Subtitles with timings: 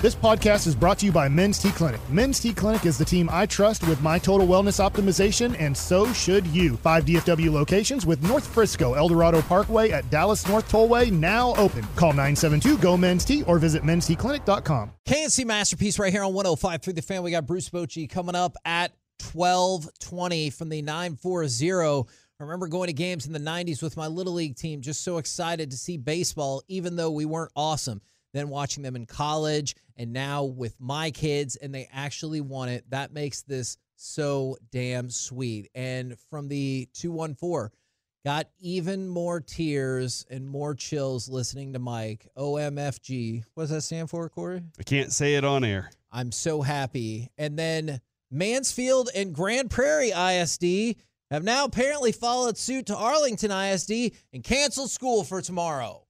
[0.00, 2.00] This podcast is brought to you by Men's T Clinic.
[2.08, 6.12] Men's T Clinic is the team I trust with my total wellness optimization, and so
[6.12, 6.76] should you.
[6.76, 11.82] Five DFW locations with North Frisco, Eldorado Parkway at Dallas North Tollway now open.
[11.96, 14.92] Call 972 GO Men's T or visit menstclinic.com.
[15.04, 17.24] K&C Masterpiece right here on 105 through the fan.
[17.24, 18.92] We got Bruce Bochy coming up at
[19.32, 22.06] 1220 from the 940.
[22.40, 25.18] I remember going to games in the 90s with my Little League team, just so
[25.18, 28.00] excited to see baseball, even though we weren't awesome.
[28.34, 32.84] Then watching them in college and now with my kids, and they actually want it.
[32.90, 35.70] That makes this so damn sweet.
[35.74, 37.70] And from the 214,
[38.24, 42.28] got even more tears and more chills listening to Mike.
[42.36, 43.44] OMFG.
[43.54, 44.62] What does that stand for, Corey?
[44.78, 45.90] I can't say it on air.
[46.12, 47.30] I'm so happy.
[47.38, 48.00] And then
[48.30, 50.96] Mansfield and Grand Prairie ISD
[51.30, 56.04] have now apparently followed suit to Arlington ISD and canceled school for tomorrow.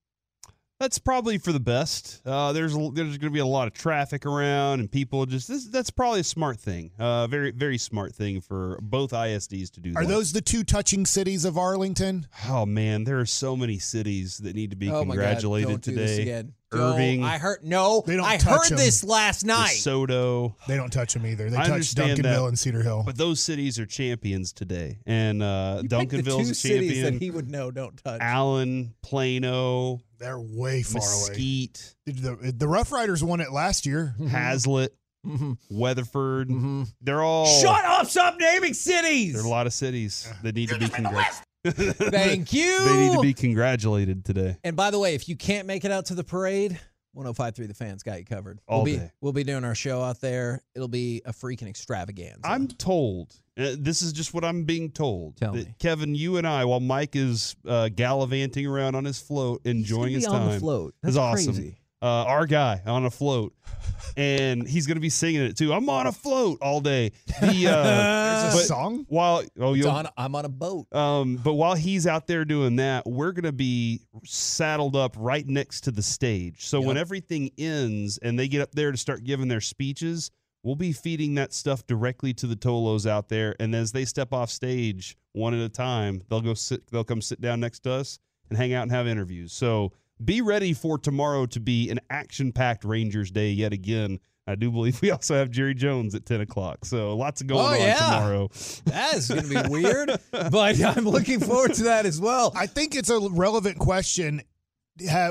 [0.81, 2.21] That's probably for the best.
[2.25, 5.67] Uh, there's there's going to be a lot of traffic around, and people just this,
[5.67, 6.93] that's probably a smart thing.
[6.99, 9.93] Uh, very very smart thing for both ISDs to do.
[9.97, 10.09] Are that.
[10.09, 12.29] those the two touching cities of Arlington?
[12.49, 15.73] Oh man, there are so many cities that need to be oh my congratulated God,
[15.73, 15.97] don't today.
[15.97, 16.53] Do this again.
[16.71, 17.31] Irving, Don't.
[17.31, 18.05] I heard no.
[18.07, 18.77] They don't I touch heard 'em.
[18.79, 19.79] this last night.
[19.79, 20.55] DeSoto.
[20.69, 21.49] They don't touch them either.
[21.49, 23.05] They I touch Duncanville that, and Cedar Hill.
[23.07, 26.93] But those cities are champions today, and uh, You picked the two Duncanville's a cities
[26.93, 27.15] champion.
[27.15, 28.21] that he would know don't touch.
[28.21, 31.29] Allen, Plano, They're way far away.
[31.31, 34.15] Mesquite, The, the Rough Riders won it last year.
[34.21, 34.89] Haslet,
[35.27, 35.59] Mhm.
[35.71, 36.49] Weatherford.
[36.49, 36.89] Mhm.
[37.01, 38.07] They're all Shut up!
[38.09, 39.35] Stop naming cities.
[39.35, 41.45] There are a lot of cities that need to be congratulated.
[42.11, 42.85] Thank you.
[42.85, 44.57] They need to be congratulated today.
[44.65, 46.79] And by the way, if you can't make it out to the parade,
[47.13, 48.61] 1053 The Fans got you covered.
[48.69, 49.11] All we'll be day.
[49.21, 50.63] we'll be doing our show out there.
[50.75, 52.41] It'll be a freaking extravaganza.
[52.45, 53.35] I'm told.
[53.59, 55.37] Uh, this is just what I'm being told.
[55.37, 55.67] Tell me.
[55.79, 60.15] Kevin, you and I, while Mike is uh, gallivanting around on his float, enjoying gonna
[60.15, 60.95] his time, on the float.
[61.03, 61.55] That's is awesome.
[61.55, 61.79] crazy.
[62.01, 63.53] Uh, our guy on a float,
[64.17, 65.73] and he's going to be singing it too.
[65.73, 67.11] I'm on a float all day.
[67.41, 67.83] The uh,
[68.43, 69.05] There's a but song?
[69.09, 70.87] while oh It's you on, I'm on a boat.
[70.95, 75.81] Um, but while he's out there doing that, we're gonna be saddled up right next
[75.83, 76.65] to the stage.
[76.67, 77.01] So when Yep.
[77.01, 80.31] everything ends and they get up there to start giving their speeches,
[80.63, 83.55] we'll be feeding that stuff directly to the Tolos out there.
[83.61, 87.23] And as they step off stage one at a time, they'll go sit they'll come
[87.23, 89.53] sit down next to us and hang out and have interviews.
[89.53, 89.93] So
[90.25, 94.19] be ready for tomorrow to be an action-packed Rangers day yet again.
[94.49, 96.85] I do believe we also have Jerry Jones at 10 o'clock.
[96.87, 97.95] So lots of going Oh, on yeah.
[97.99, 98.49] tomorrow.
[98.87, 102.53] That is going to be weird, but I'm looking forward to that as well.
[102.57, 104.43] I think it's a relevant question.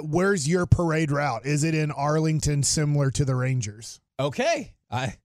[0.04, 1.46] Where's your parade route?
[1.46, 4.00] Is it in Arlington, similar to the Rangers?
[4.20, 4.74] Okay.
[4.90, 5.16] I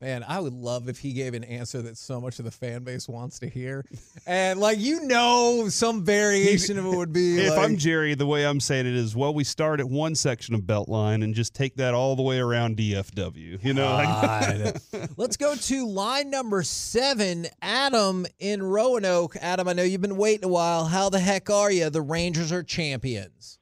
[0.00, 2.84] man, I would love if he gave an answer that so much of the fan
[2.84, 3.84] base wants to hear.
[4.26, 8.26] And like you know some variation of it would be If like, I'm Jerry, the
[8.26, 11.54] way I'm saying it is, well, we start at one section of Beltline and just
[11.54, 13.62] take that all the way around DFW.
[13.64, 14.76] You know, like.
[15.16, 19.36] Let's go to line number seven, Adam in Roanoke.
[19.40, 20.86] Adam, I know you've been waiting a while.
[20.86, 21.90] How the heck are you?
[21.90, 23.59] The Rangers are champions.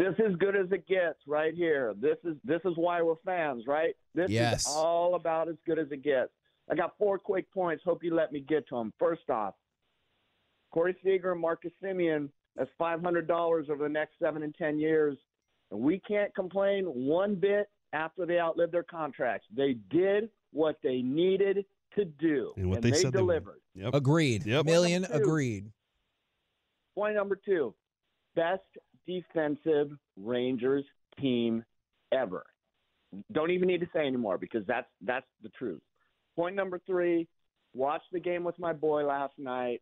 [0.00, 1.92] This is good as it gets right here.
[2.00, 3.94] This is this is why we're fans, right?
[4.14, 4.62] This Yes.
[4.62, 6.30] is all about as good as it gets.
[6.70, 7.84] I got four quick points.
[7.84, 8.94] Hope you let me get to them.
[8.98, 9.56] First off,
[10.70, 12.30] Corey Seager and Marcus Semien.
[12.56, 15.18] That's five hundred dollars over the next seven and ten years,
[15.70, 19.46] and we can't complain one bit after they outlived their contracts.
[19.54, 21.66] They did what they needed
[21.96, 23.32] to do, and what they, said they would.
[23.34, 23.60] delivered.
[23.74, 23.92] Yep.
[23.94, 24.46] Agreed.
[24.46, 24.64] Yep.
[24.64, 25.70] Million agreed.
[26.94, 27.74] Point number two
[28.34, 28.62] best
[29.10, 30.84] defensive Rangers
[31.20, 31.64] team
[32.12, 32.44] ever.
[33.32, 35.82] Don't even need to say anymore because that's that's the truth.
[36.36, 37.26] Point number three,
[37.74, 39.80] watched the game with my boy last night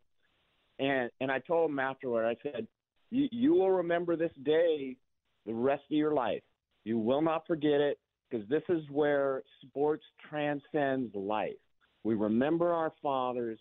[0.79, 2.67] and and I told him afterward, I said,
[3.11, 4.97] You you will remember this day
[5.47, 6.43] the rest of your life.
[6.85, 7.99] You will not forget it
[8.31, 11.57] because this is where sports transcends life.
[12.05, 13.59] We remember our fathers,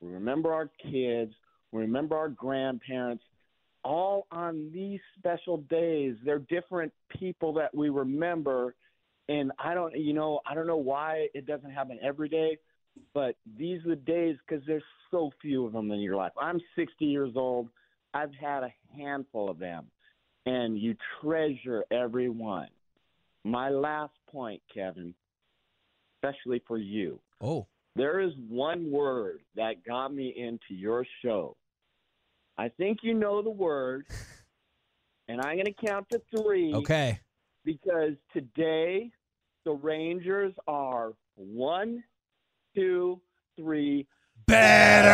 [0.00, 1.32] we remember our kids,
[1.72, 3.24] we remember our grandparents,
[3.84, 6.16] all on these special days.
[6.24, 8.74] They're different people that we remember.
[9.28, 12.58] And I don't, you know, I don't know why it doesn't happen every day,
[13.14, 16.32] but these are the days because there's so few of them in your life.
[16.40, 17.68] I'm 60 years old.
[18.12, 19.86] I've had a handful of them,
[20.46, 22.68] and you treasure every one.
[23.44, 25.14] My last point, Kevin,
[26.16, 27.20] especially for you.
[27.40, 27.66] Oh,
[27.96, 31.56] There is one word that got me into your show.
[32.60, 34.04] I think you know the word,
[35.28, 37.18] and I'm going to count to three okay.
[37.64, 39.10] because today
[39.64, 42.04] the Rangers are one,
[42.76, 43.18] two,
[43.56, 44.06] three.
[44.46, 45.08] Better.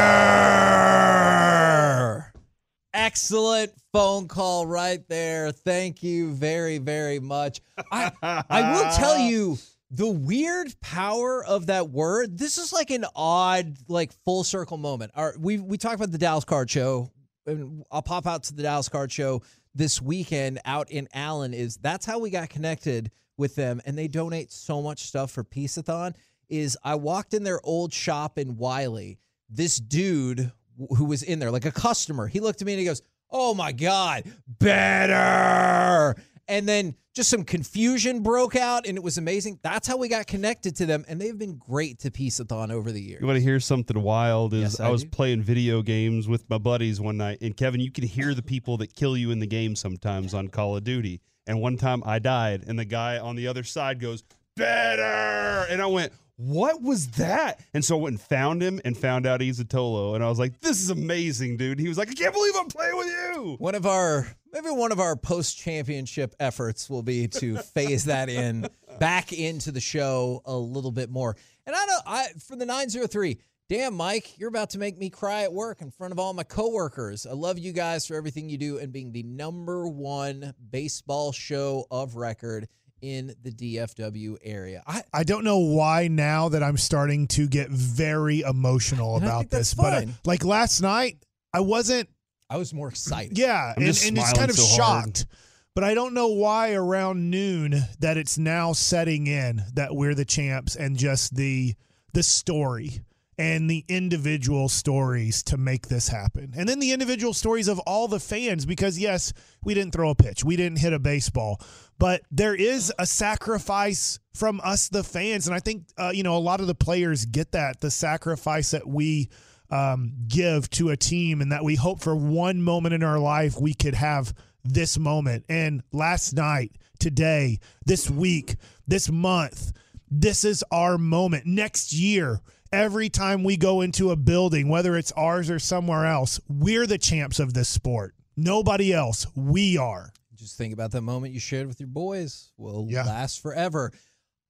[2.93, 5.53] Excellent phone call right there.
[5.53, 7.61] Thank you very, very much.
[7.93, 8.11] I,
[8.51, 9.57] I will tell you
[9.93, 12.39] the weird power of that word.
[12.39, 15.13] This is like an odd, like full circle moment.
[15.15, 17.13] Our, we we talked about the Dallas Card Show,
[17.47, 19.43] and I'll pop out to the Dallas Card Show
[19.75, 21.55] this weekend out in Allen.
[21.55, 25.45] Is that's how we got connected with them, and they donate so much stuff for
[25.45, 26.15] Peaceathon.
[26.49, 29.19] Is I walked in their old shop in Wylie.
[29.49, 30.53] This dude
[30.97, 33.55] who was in there, like a customer, he looked at me and he goes, "Oh
[33.55, 39.59] my god, better!" And then just some confusion broke out, and it was amazing.
[39.63, 43.01] That's how we got connected to them, and they've been great to Peaceathon over the
[43.01, 43.21] years.
[43.21, 44.55] You want to hear something wild?
[44.55, 45.09] Is Yes, I, I was do.
[45.09, 48.77] playing video games with my buddies one night, and Kevin, you can hear the people
[48.77, 51.21] that kill you in the game sometimes on Call of Duty.
[51.47, 54.23] And one time I died, and the guy on the other side goes,
[54.57, 55.67] Better!
[55.71, 57.61] And I went, What was that?
[57.73, 60.15] And so I went and found him and found out he's a Tolo.
[60.15, 61.79] And I was like, This is amazing, dude.
[61.79, 63.57] He was like, I can't believe I'm playing with you.
[63.59, 68.29] One of our maybe one of our post championship efforts will be to phase that
[68.29, 68.69] in
[68.99, 71.37] back into the show a little bit more.
[71.67, 73.39] And I know I for the 903,
[73.71, 76.45] damn Mike, you're about to make me cry at work in front of all my
[76.45, 77.27] coworkers.
[77.27, 81.87] I love you guys for everything you do and being the number one baseball show
[81.91, 82.69] of record
[83.01, 84.83] in the DFW area.
[84.87, 89.51] I I don't know why now that I'm starting to get very emotional about think
[89.51, 91.19] that's this, but uh, like last night,
[91.53, 92.09] I wasn't.
[92.49, 93.37] I was more excited.
[93.37, 95.05] Yeah, I'm and, just and it's kind of so hard.
[95.05, 95.27] shocked.
[95.75, 100.25] But I don't know why around noon that it's now setting in that we're the
[100.25, 101.75] champs and just the
[102.15, 103.03] the story
[103.39, 106.55] and the individual stories to make this happen.
[106.57, 110.15] And then the individual stories of all the fans because yes, we didn't throw a
[110.15, 110.45] pitch.
[110.45, 111.61] We didn't hit a baseball.
[111.99, 116.37] But there is a sacrifice from us the fans and I think uh, you know
[116.37, 119.31] a lot of the players get that the sacrifice that we
[119.71, 123.59] um, give to a team and that we hope for one moment in our life
[123.59, 124.35] we could have
[124.69, 125.45] this moment.
[125.49, 128.57] And last night, today, this week,
[128.87, 129.73] this month,
[130.11, 131.47] this is our moment.
[131.47, 132.41] Next year,
[132.73, 136.99] every time we go into a building, whether it's ours or somewhere else, we're the
[136.99, 138.15] champs of this sport.
[138.37, 139.27] Nobody else.
[139.35, 140.13] We are.
[140.35, 142.53] Just think about that moment you shared with your boys.
[142.59, 143.05] Will Yeah.
[143.05, 143.93] last forever.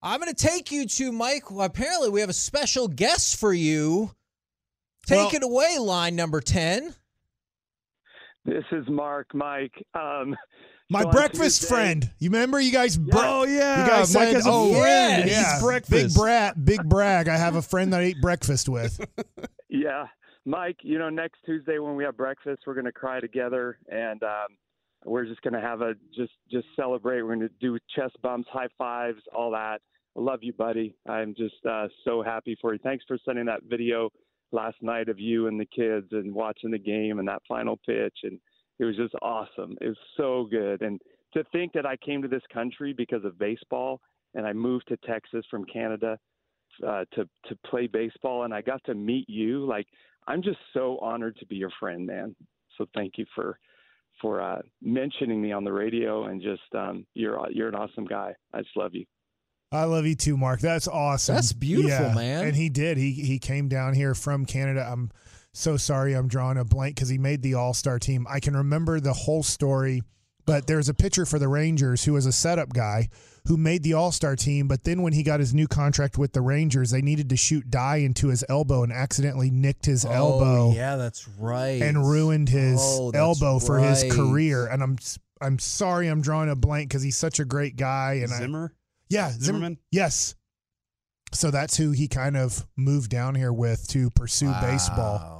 [0.03, 1.51] I'm going to take you to Mike.
[1.51, 4.11] Well, apparently, we have a special guest for you.
[5.07, 6.95] Take Well- it away, line number 10.
[8.45, 9.73] This is Mark, Mike.
[9.95, 10.37] Um,
[10.89, 12.09] My so breakfast friend.
[12.19, 12.97] You remember you guys?
[12.97, 13.83] bre- Oh, yeah.
[13.83, 15.29] You guys Mike said, has a oh, friend.
[15.29, 15.91] Yeah, breakfast.
[15.91, 17.29] Big brat, big brag.
[17.29, 19.01] I have a friend that I ate breakfast with.
[19.69, 20.07] Yeah,
[20.45, 20.77] Mike.
[20.83, 24.47] You know, next Tuesday when we have breakfast, we're going to cry together, and um,
[25.05, 27.23] we're just going to have a just just celebrate.
[27.23, 29.81] We're going to do chest bumps, high fives, all that.
[30.17, 30.97] I love you, buddy.
[31.07, 32.79] I'm just uh, so happy for you.
[32.83, 34.09] Thanks for sending that video
[34.53, 38.19] last night of you and the kids and watching the game and that final pitch,
[38.23, 38.39] and
[38.79, 39.77] it was just awesome.
[39.81, 41.01] It was so good, and
[41.35, 44.01] to think that I came to this country because of baseball,
[44.35, 46.19] and I moved to Texas from Canada
[46.87, 49.67] uh, to to play baseball, and I got to meet you.
[49.67, 49.87] Like
[50.27, 52.35] I'm just so honored to be your friend, man.
[52.79, 53.59] So thank you for
[54.21, 58.35] for uh, mentioning me on the radio, and just um, you're you're an awesome guy.
[58.55, 59.05] I just love you.
[59.73, 60.61] I love you too, Mark.
[60.61, 61.35] That's awesome.
[61.35, 62.15] That's beautiful, Yeah.
[62.15, 62.47] man.
[62.47, 62.97] And he did.
[62.99, 64.87] He he came down here from Canada.
[64.91, 65.11] I'm
[65.57, 66.15] so sorry.
[66.15, 68.27] I'm drawing a blank because he made the All Star team.
[68.31, 70.03] I can remember the whole story,
[70.45, 73.09] but there's a pitcher for the Rangers who was a setup guy
[73.47, 74.69] who made the All Star team.
[74.69, 77.71] But then when he got his new contract with the Rangers, they needed to shoot
[77.71, 81.81] dye into his elbow and accidentally nicked his oh, elbow Oh, yeah, that's right.
[81.83, 84.67] and ruined his Oh, elbow for his career.
[84.67, 84.97] And I'm
[85.41, 86.09] I'm sorry.
[86.09, 88.21] I'm drawing a blank because he's such a great guy.
[88.23, 88.73] And I, Zimmer?
[89.09, 89.79] yeah, Zimmer- Zimmerman?
[89.91, 90.35] Yes.
[91.33, 95.36] So that's who he kind of moved down here with to pursue baseball.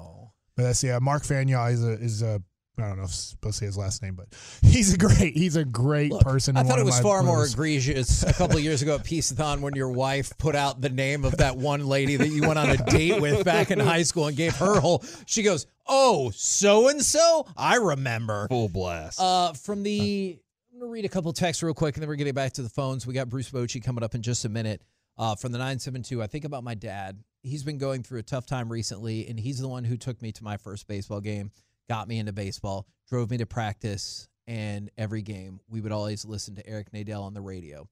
[0.57, 0.63] Wow.
[0.63, 2.43] But that's yeah, Mark Fagnaw is a is a
[2.79, 4.27] I don't know if I'm supposed to say his last name, but
[4.63, 6.57] he's a great he's a great Look, person.
[6.57, 9.61] I thought it was far one more egregious a couple of years ago at Peaceathon
[9.61, 12.69] when your wife put out the name of that one lady that you went on
[12.69, 15.05] a date with back in high school and gave her whole.
[15.27, 19.21] She goes, "Oh, so and so, I remember." Full blast.
[19.21, 20.39] Uh, from the,
[20.73, 22.69] I'm gonna read a couple texts real quick, and then we're getting back to the
[22.69, 23.07] phones.
[23.07, 24.83] We got Bruce Bochy coming up in just a minute.
[25.19, 26.23] Uh, from the nine seven two.
[26.23, 27.19] I think about my dad.
[27.47, 30.33] He's been going through a tough time recently, and he's the one who took me
[30.33, 31.53] to my first baseball game,
[31.89, 36.57] got me into baseball, drove me to practice, and every game we would always listen
[36.57, 37.89] to Eric Nadel on the radio.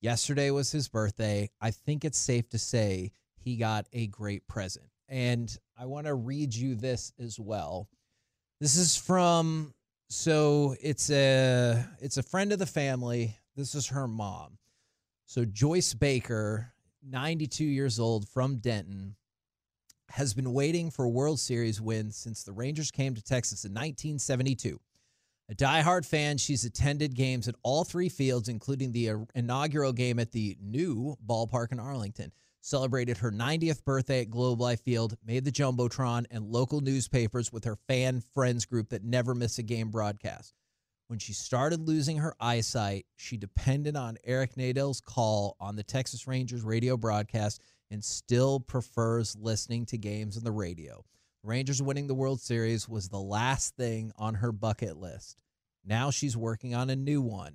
[0.00, 1.50] Yesterday was his birthday.
[1.60, 4.86] I think it's safe to say he got a great present.
[5.08, 7.88] And I want to read you this as well.
[8.60, 9.74] This is from
[10.08, 13.36] so it's a it's a friend of the family.
[13.56, 14.58] This is her mom.
[15.26, 16.72] So Joyce Baker,
[17.08, 19.16] 92 years old from Denton,
[20.10, 24.80] has been waiting for World Series win since the Rangers came to Texas in 1972.
[25.48, 30.32] A diehard fan, she's attended games at all three fields, including the inaugural game at
[30.32, 32.32] the new ballpark in Arlington.
[32.60, 37.64] Celebrated her 90th birthday at Globe Life Field, made the Jumbotron and local newspapers with
[37.64, 40.52] her fan friends group that never miss a game broadcast.
[41.08, 46.26] When she started losing her eyesight, she depended on Eric Nadel's call on the Texas
[46.26, 47.60] Rangers radio broadcast
[47.90, 51.04] and still prefers listening to games on the radio.
[51.44, 55.36] Rangers winning the World Series was the last thing on her bucket list.
[55.84, 57.54] Now she's working on a new one.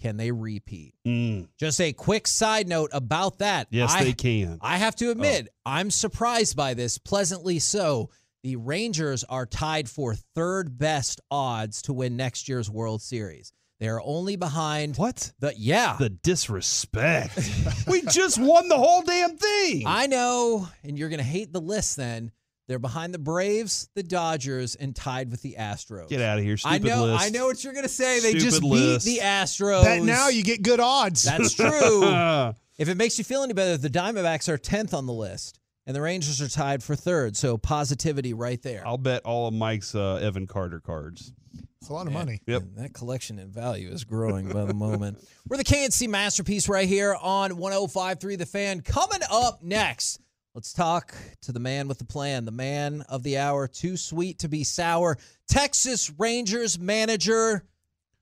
[0.00, 0.94] Can they repeat?
[1.04, 3.66] Mm, Just a quick side note about that.
[3.70, 4.58] yes, I, they can.
[4.60, 8.10] I have to admit, I'm surprised by this, pleasantly so.
[8.48, 13.52] The Rangers are tied for third best odds to win next year's World Series.
[13.78, 15.32] They are only behind what?
[15.38, 15.96] the yeah.
[15.98, 17.38] The disrespect.
[17.86, 19.82] we just won the whole damn thing.
[19.86, 22.32] I know, and you're going to hate the list then.
[22.68, 26.08] They're behind the Braves, the Dodgers, and tied with the Astros.
[26.08, 26.56] Get out of here.
[26.64, 27.26] I Stupid know, list.
[27.26, 28.20] I know what you're going to say.
[28.20, 29.04] They Stupid just list.
[29.04, 29.84] beat the Astros.
[29.84, 31.24] Bet now you get good odds.
[31.24, 32.02] That's true.
[32.78, 35.57] if it makes you feel any better, the Diamondbacks are 10th on the list,
[35.88, 37.34] and the Rangers are tied for third.
[37.34, 38.86] So positivity right there.
[38.86, 41.32] I'll bet all of Mike's uh, Evan Carter cards.
[41.80, 42.42] It's a lot of money.
[42.46, 42.62] Yep.
[42.62, 45.26] And that collection in value is growing by the moment.
[45.48, 48.82] We're the K&C Masterpiece right here on 105.3 The Fan.
[48.82, 50.20] Coming up next,
[50.54, 54.40] let's talk to the man with the plan, the man of the hour, too sweet
[54.40, 55.16] to be sour,
[55.48, 57.64] Texas Rangers manager,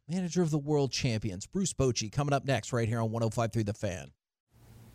[0.08, 3.74] manager of the world champions, Bruce Bochy, coming up next right here on 105.3 The
[3.74, 4.12] Fan.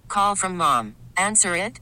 [0.07, 0.95] Call from mom.
[1.17, 1.81] Answer it.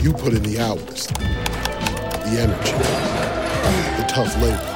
[0.00, 2.72] You put in the hours, the energy,
[4.00, 4.74] the tough labor.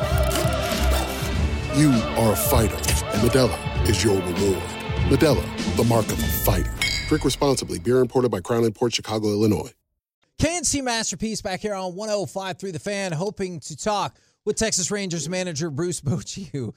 [1.79, 4.63] You are a fighter, and Modelo is your reward.
[5.09, 6.73] Modelo, the mark of a fighter.
[7.07, 7.79] Drink responsibly.
[7.79, 9.73] Beer imported by Crown Port Chicago, Illinois.
[10.39, 15.29] K&C Masterpiece back here on 105 through the fan, hoping to talk with Texas Rangers
[15.29, 16.75] manager Bruce Bochy,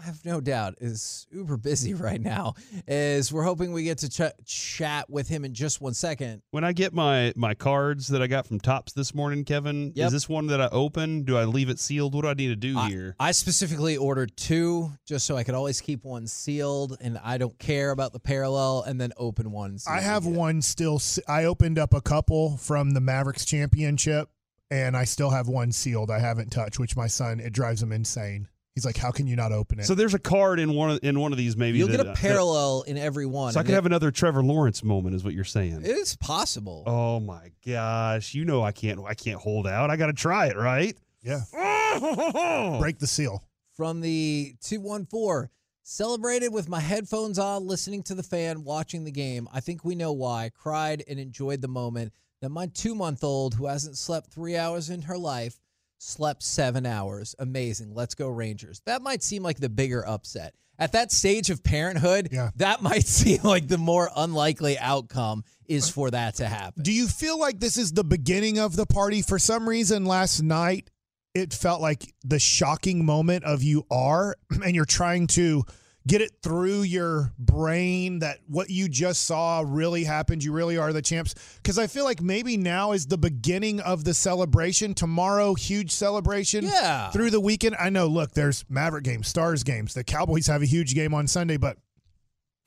[0.00, 2.54] I have no doubt is uber busy right now.
[2.86, 6.42] As we're hoping we get to ch- chat with him in just one second.
[6.52, 10.06] When I get my my cards that I got from Topps this morning, Kevin, Yep.
[10.06, 11.24] is this one that I open?
[11.24, 12.14] Do I leave it sealed?
[12.14, 13.16] What do I need to do I- here?
[13.18, 17.58] I specifically ordered two just so I could always keep one sealed, and I don't
[17.58, 19.78] care about the parallel, and then open one.
[19.88, 20.32] I have get.
[20.32, 21.02] one still.
[21.26, 24.28] I opened up a couple from the Mavericks championship,
[24.70, 26.10] and I still have one sealed.
[26.10, 28.48] I haven't touched, which my son it drives him insane.
[28.78, 31.00] He's like, "How can you not open it?" So there's a card in one of
[31.02, 31.78] in one of these maybe.
[31.78, 33.52] You'll that, get a uh, that- parallel in every one.
[33.52, 35.82] so I could it- have another Trevor Lawrence moment, is what you're saying.
[35.82, 36.84] It is possible.
[36.86, 38.34] Oh my gosh!
[38.34, 39.00] You know I can't.
[39.06, 39.90] I can't hold out.
[39.90, 40.96] I got to try it, right?
[41.22, 41.40] yeah,
[42.78, 43.42] break the seal.
[43.76, 45.48] from the 214
[45.82, 49.94] celebrated with my headphones on listening to the fan watching the game i think we
[49.94, 54.30] know why cried and enjoyed the moment that my two month old who hasn't slept
[54.30, 55.58] three hours in her life
[55.98, 57.34] slept seven hours.
[57.38, 57.94] Amazing.
[57.94, 58.80] Let's go rangers.
[58.86, 60.54] That might seem like the bigger upset.
[60.80, 62.50] At that stage of parenthood Yeah.
[62.56, 66.82] that might seem like the more unlikely outcome is for that to happen.
[66.84, 69.20] Do you feel like this is the beginning of the party?
[69.22, 70.90] For some reason, last night
[71.34, 75.64] it felt like the shocking moment of you are, and you're trying to
[76.08, 80.42] get it through your brain that what you just saw really happened.
[80.42, 81.34] You really are the champs.
[81.56, 84.94] Because I feel like maybe now is the beginning of the celebration.
[84.94, 86.64] Tomorrow, huge celebration.
[86.64, 87.10] Yeah.
[87.10, 87.76] Through the weekend.
[87.78, 89.94] I know, look, there's Maverick games, Stars games.
[89.94, 91.76] The Cowboys have a huge game on Sunday, but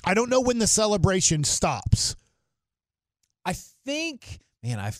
[0.05, 2.15] I don't know when the celebration stops.
[3.43, 4.91] I think, man, I,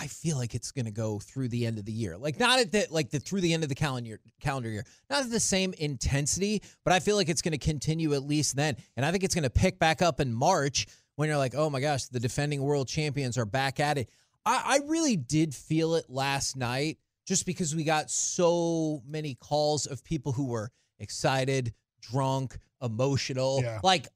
[0.00, 2.16] I feel like it's going to go through the end of the year.
[2.16, 4.84] Like not at the like the through the end of the calendar year, calendar year.
[5.10, 8.56] Not at the same intensity, but I feel like it's going to continue at least
[8.56, 8.76] then.
[8.96, 11.68] And I think it's going to pick back up in March when you're like, oh
[11.68, 14.08] my gosh, the defending world champions are back at it.
[14.46, 19.84] I, I really did feel it last night, just because we got so many calls
[19.84, 23.80] of people who were excited, drunk, emotional, Yeah.
[23.82, 24.08] like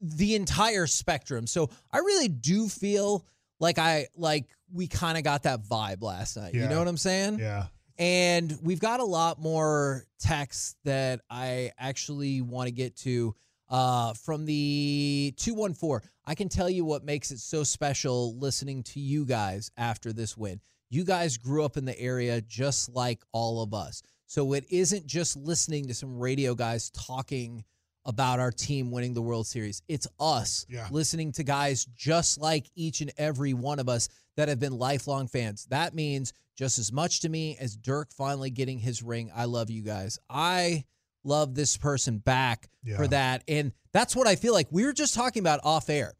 [0.00, 1.46] the entire spectrum.
[1.46, 3.24] So I really do feel
[3.64, 6.54] like I like we kind of got that vibe last night.
[6.54, 7.38] You know what I'm saying?
[7.38, 7.66] Yeah.
[7.98, 13.34] And we've got a lot more texts that I actually want to get to
[13.70, 16.06] uh, from the 214.
[16.26, 20.36] I can tell you what makes it so special listening to you guys after this
[20.36, 20.60] win.
[20.90, 24.02] You guys grew up in the area just like all of us.
[24.26, 27.64] So it isn't just listening to some radio guys talking
[28.06, 29.82] about our team winning the World Series.
[29.88, 30.88] It's us Yeah.
[30.90, 35.26] listening to guys just like each and every one of us that have been lifelong
[35.28, 35.66] fans.
[35.70, 39.30] That means just as much to me as Dirk finally getting his ring.
[39.34, 40.18] I love you guys.
[40.28, 40.84] I
[41.24, 42.96] love this person back Yeah.
[42.96, 43.42] for that.
[43.48, 44.68] And that's what I feel like.
[44.70, 46.14] We were just talking about off air.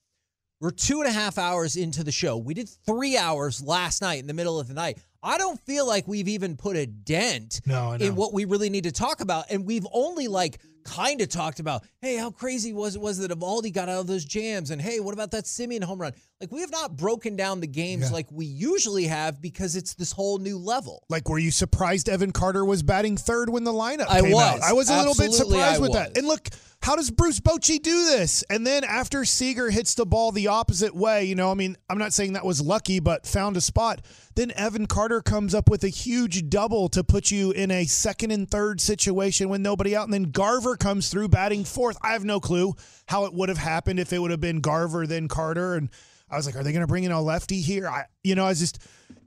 [0.61, 2.39] We're two and a half hours into the show.
[2.39, 4.99] We did three hours last night in the middle of the night.
[5.25, 8.85] I don't feel like we've even put a dent No, in what we really need
[8.85, 9.47] to talk about.
[9.51, 13.31] And we've only like kind of talked about, hey, how crazy was it was that
[13.31, 14.71] Eovaldi got out of those jams?
[14.71, 16.13] And hey, what about that Semien home run?
[16.41, 18.13] Like we have not broken down the games Yeah.
[18.13, 21.03] like we usually have because it's this whole new level.
[21.09, 24.43] Like, were you surprised Evan Carter was batting third when the lineup I came was.
[24.43, 24.61] out?
[24.63, 25.97] I was a little bit surprised I with was.
[25.97, 26.19] that.
[26.19, 26.51] And look,
[26.83, 28.45] how does Bruce Bochy do this?
[28.51, 31.97] And then after Seager hits the ball the opposite way, you know, I mean, I'm
[31.97, 34.05] not saying that was lucky, but found a spot.
[34.35, 38.31] Then Evan Carter comes up with a huge double to put you in a second
[38.33, 40.05] and third situation with nobody out.
[40.05, 41.97] And then Garver comes through batting fourth.
[42.03, 42.75] I have no clue
[43.07, 45.75] how it would have happened if it would have been Garver then Carter.
[45.75, 45.89] And
[46.29, 47.89] I was like, are they going to bring in a lefty here?
[47.89, 48.79] I, you know, I was just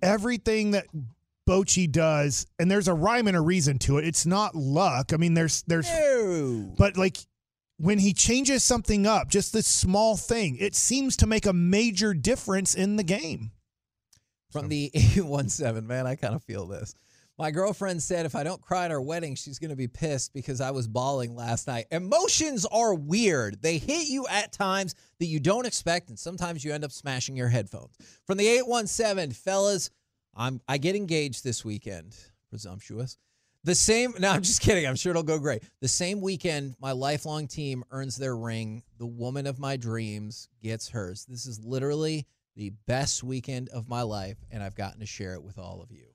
[0.02, 0.88] everything that
[1.48, 4.06] Bochy does, and there's a rhyme and a reason to it.
[4.06, 5.14] It's not luck.
[5.14, 6.74] I mean, there's there's No.
[6.78, 7.18] but like
[7.78, 12.14] when he changes something up, just this small thing, it seems to make a major
[12.14, 13.52] difference in the game.
[14.58, 16.96] From the 817, man, I kind of feel this.
[17.38, 20.34] My girlfriend said if I don't cry at our wedding, she's going to be pissed
[20.34, 21.86] because I was bawling last night.
[21.92, 23.62] Emotions are weird.
[23.62, 27.38] They hit you at times that you don't expect, and sometimes you end up smashing
[27.38, 27.96] your headphones.
[28.26, 29.92] From the 817, fellas,
[30.36, 32.16] I'm I get engaged this weekend.
[32.50, 33.20] Presumptuous.
[33.64, 34.88] The same, no, I'm just kidding.
[34.88, 35.62] I'm sure it'll go great.
[35.82, 38.82] The same weekend, my lifelong team earns their ring.
[38.98, 41.26] The woman of my dreams gets hers.
[41.30, 42.26] This is literally
[42.58, 45.92] the best weekend of my life, and I've gotten to share it with all of
[45.92, 46.06] you.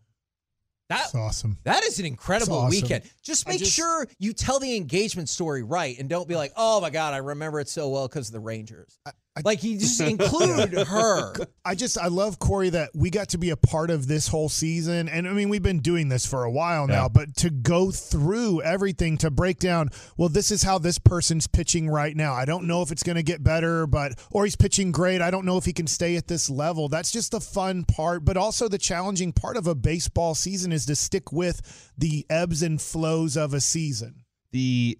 [0.88, 1.56] That, That's awesome.
[1.64, 2.70] that is an incredible awesome.
[2.82, 3.04] weekend.
[3.22, 6.80] Just make just- sure you tell the engagement story right and don't be like, oh
[6.82, 8.98] my God, I remember it so well because of the Rangers.
[9.44, 11.34] Like, he just include her.
[11.64, 14.48] I just I love Corey that we got to be a part of this whole
[14.48, 17.08] season, and I mean we've been doing this for a while now, Yeah.
[17.08, 21.88] but to go through everything to break down, well, this is how this person's pitching
[21.88, 22.34] right now.
[22.34, 25.22] I don't know if it's going to get better, but or he's pitching great.
[25.22, 26.88] I don't know if he can stay at this level.
[26.88, 30.84] That's just the fun part, but also the challenging part of a baseball season is
[30.86, 34.24] to stick with the ebbs and flows of a season.
[34.52, 34.98] the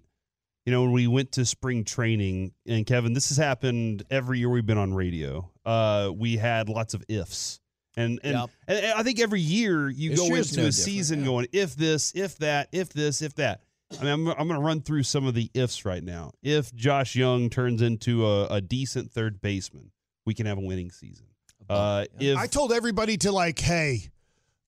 [0.65, 4.49] you know when we went to spring training and kevin this has happened every year
[4.49, 7.59] we've been on radio uh we had lots of ifs
[7.95, 8.49] and and, Yep.
[8.67, 11.25] and I think every year you This go year's into no a season yeah.
[11.25, 13.61] going if this if that if this if that
[13.99, 16.31] I mean, I'm, I'm going to run through some of the ifs right now.
[16.41, 19.91] If Josh Jung turns into a, a decent third baseman,
[20.25, 21.27] we can have a winning season.
[21.69, 24.09] Uh, if I told everybody to like, hey,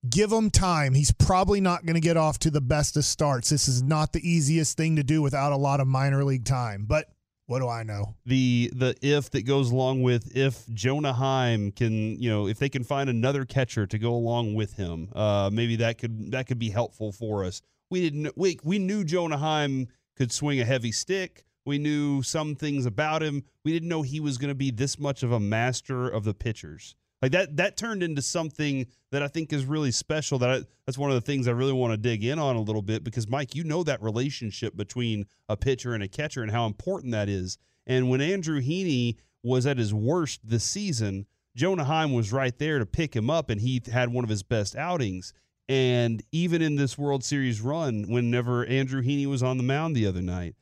[0.09, 0.93] give him time.
[0.93, 3.49] He's probably not going to get off to the best of starts.
[3.49, 6.85] This is not the easiest thing to do without a lot of minor league time.
[6.87, 7.09] But
[7.47, 8.15] what do I know?
[8.25, 12.69] the the if that goes along with if Jonah Heim can you know if they
[12.69, 16.59] can find another catcher to go along with him, uh, maybe that could that could
[16.59, 17.61] be helpful for us.
[17.91, 21.45] We didn't we we knew Jonah Heim could swing a heavy stick.
[21.65, 23.43] We knew some things about him.
[23.63, 26.33] We didn't know he was going to be this much of a master of the
[26.33, 26.95] pitchers.
[27.21, 30.37] Like that that turned into something that I think is really special.
[30.39, 32.61] That I, that's one of the things I really want to dig in on a
[32.61, 36.51] little bit because Mike, you know that relationship between a pitcher and a catcher and
[36.51, 37.57] how important that is.
[37.87, 41.25] And when Andrew Heaney was at his worst this season,
[41.55, 44.43] Jonah Heim was right there to pick him up, and he had one of his
[44.43, 45.33] best outings.
[45.69, 50.05] And even in this World Series run, whenever Andrew Heaney was on the mound the
[50.05, 50.55] other night,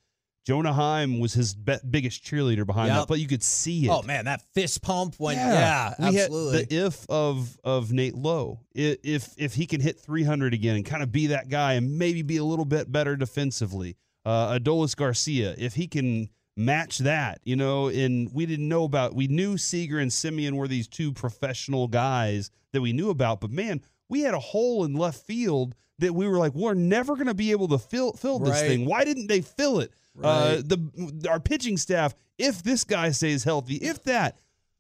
[0.46, 2.98] Jonah Heim was his be- biggest cheerleader behind Yep.
[2.98, 3.90] that, but you could see it.
[3.90, 6.64] Oh man, that fist pump when yeah, had absolutely.
[6.66, 8.60] the if of of Nate Lowe.
[8.76, 12.22] If if he can hit 300 again and kind of be that guy and maybe
[12.24, 13.96] be a little bit better defensively.
[14.26, 19.16] Uh, Adolis Garcia, if he can match that, you know, and we didn't know about.
[19.16, 23.50] We knew Seager and Semien were these two professional guys that we knew about, but
[23.52, 27.28] man, we had a hole in left field that we were like, we're never going
[27.28, 28.68] to be able to fill fill this Right.
[28.68, 28.86] thing.
[28.86, 29.92] Why didn't they fill it?
[30.22, 34.38] Uh, the our pitching staff, if this guy stays healthy, if that,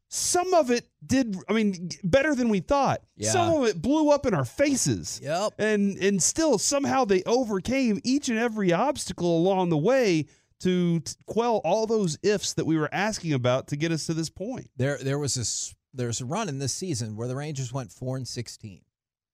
[0.10, 1.36] some of it did.
[1.50, 3.02] I mean, better than we thought.
[3.16, 3.32] Yeah.
[3.32, 5.20] Some of it blew up in our faces.
[5.24, 5.54] Yep.
[5.58, 10.28] And and still somehow they overcame each and every obstacle along the way
[10.60, 14.14] to, to quell all those ifs that we were asking about to get us to
[14.14, 14.70] this point.
[14.78, 15.74] There, there was this.
[15.96, 18.82] There's a run in this season where the Rangers went four and sixteen.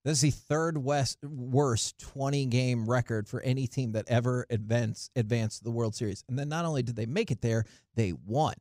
[0.05, 5.12] This is the third west, worst 20 game record for any team that ever advanced
[5.15, 6.23] advanced the World Series.
[6.29, 8.53] And then not only did they make it there, they won.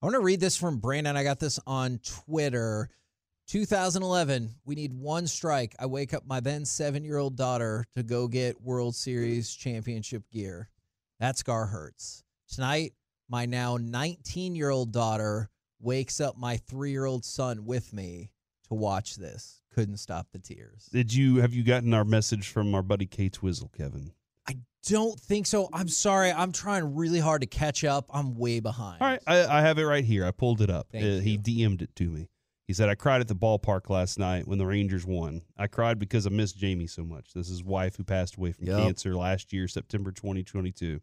[0.00, 1.16] I want to read this from Brandon.
[1.16, 2.88] I got this on Twitter.
[3.48, 5.74] 2011, we need one strike.
[5.78, 10.22] I wake up my then seven year old daughter to go get World Series championship
[10.30, 10.68] gear.
[11.18, 12.22] That scar hurts.
[12.48, 12.92] Tonight,
[13.28, 18.30] my now 19 year old daughter wakes up my three year old son with me
[18.68, 19.62] to watch this.
[19.76, 20.88] Couldn't stop the tears.
[20.90, 24.12] Did you have you gotten our message from our buddy Kate Twizzle, Kevin?
[24.48, 25.68] I don't think so.
[25.70, 26.32] I'm sorry.
[26.32, 28.06] I'm trying really hard to catch up.
[28.10, 29.02] I'm way behind.
[29.02, 30.24] All right, I, I have it right here.
[30.24, 30.86] I pulled it up.
[30.94, 32.30] Uh, he DM'd it to me.
[32.66, 35.42] He said, I cried at the ballpark last night when the Rangers won.
[35.58, 37.34] I cried because I missed Jamie so much.
[37.34, 38.78] This is his wife who passed away from Yep.
[38.78, 41.00] cancer last year, September 2022.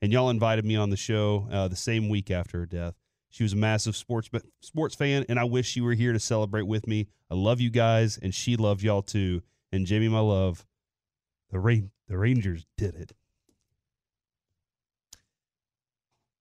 [0.00, 2.94] And y'all invited me on the show uh, the same week after her death.
[3.34, 6.68] She was a massive sports sports fan, and I wish she were here to celebrate
[6.68, 7.08] with me.
[7.28, 9.42] I love you guys, and she loved y'all too.
[9.72, 10.64] And Jamie, my love,
[11.50, 13.10] the Ra- the Rangers did it.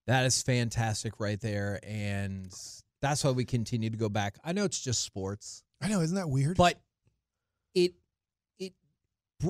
[0.06, 1.80] That is fantastic right there.
[1.82, 2.54] And
[3.02, 4.38] that's why we continue to go back.
[4.46, 5.64] I know it's just sports.
[5.82, 6.58] I know, isn't that weird?
[6.58, 6.80] But
[7.74, 7.96] it
[8.60, 8.74] it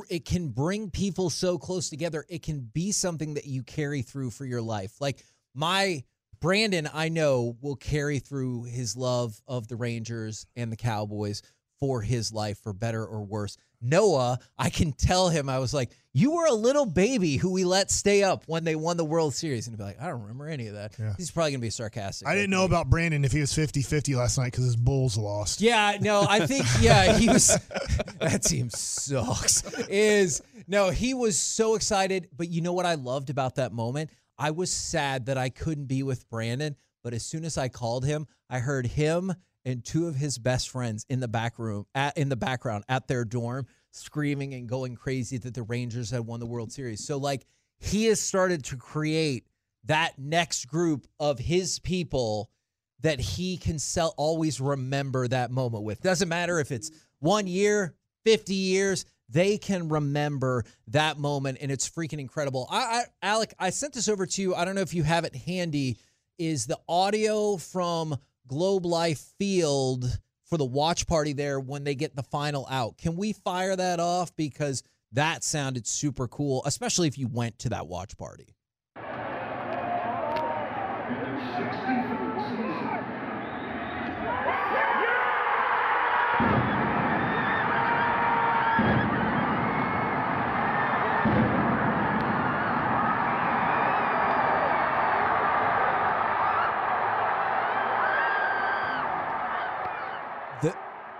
[0.10, 2.24] it can bring people so close together.
[2.30, 5.02] It can be something that you carry through for your life.
[5.02, 6.06] Like my
[6.44, 11.42] Brandon, I know will carry through his love of the Rangers and the Cowboys
[11.80, 13.56] for his life, for better or worse.
[13.82, 17.64] Noah, I can tell him, I was like, you were a little baby who we
[17.64, 19.68] let stay up when they won the World Series.
[19.68, 21.00] And he'd be like, I don't remember any of that.
[21.00, 21.14] Yeah.
[21.16, 22.28] He's probably going to be sarcastic.
[22.28, 25.18] I didn't know about Brandon if he was 50 50 last night because his Bulls
[25.18, 25.62] lost.
[25.62, 27.58] Yeah, no, I think yeah, he was
[28.20, 29.64] that team sucks.
[29.88, 34.10] Is no, he was so excited, but you know what I loved about that moment?
[34.38, 38.06] I was sad that I couldn't be with Brandon, but as soon as I called
[38.06, 39.34] him, I heard him
[39.66, 43.08] and two of his best friends in the back room at in the background at
[43.08, 47.06] their dorm screaming and going crazy that the Rangers had won the World Series.
[47.06, 47.46] So like
[47.78, 49.46] he has started to create
[49.86, 52.50] that next group of his people
[53.02, 56.02] that he can sell always remember that moment with.
[56.02, 57.94] Doesn't matter if it's one year,
[58.26, 62.68] 50 years, they can remember that moment and it's freaking incredible.
[62.72, 64.56] I, I Alec, I sent this over to you.
[64.56, 65.98] I don't know if you have it handy.
[66.40, 68.18] Is the audio from
[68.48, 70.06] Globe Life Field
[70.46, 72.98] for the watch party there when they get the final out?
[72.98, 77.70] Can we fire that off because that sounded super cool, especially if you went to
[77.70, 78.56] that watch party.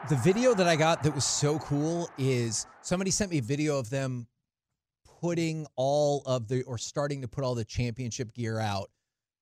[0.10, 3.80] The video that I got that was so cool is somebody sent me a video
[3.80, 4.28] of them
[5.22, 8.90] putting all of the or starting to put all the championship gear out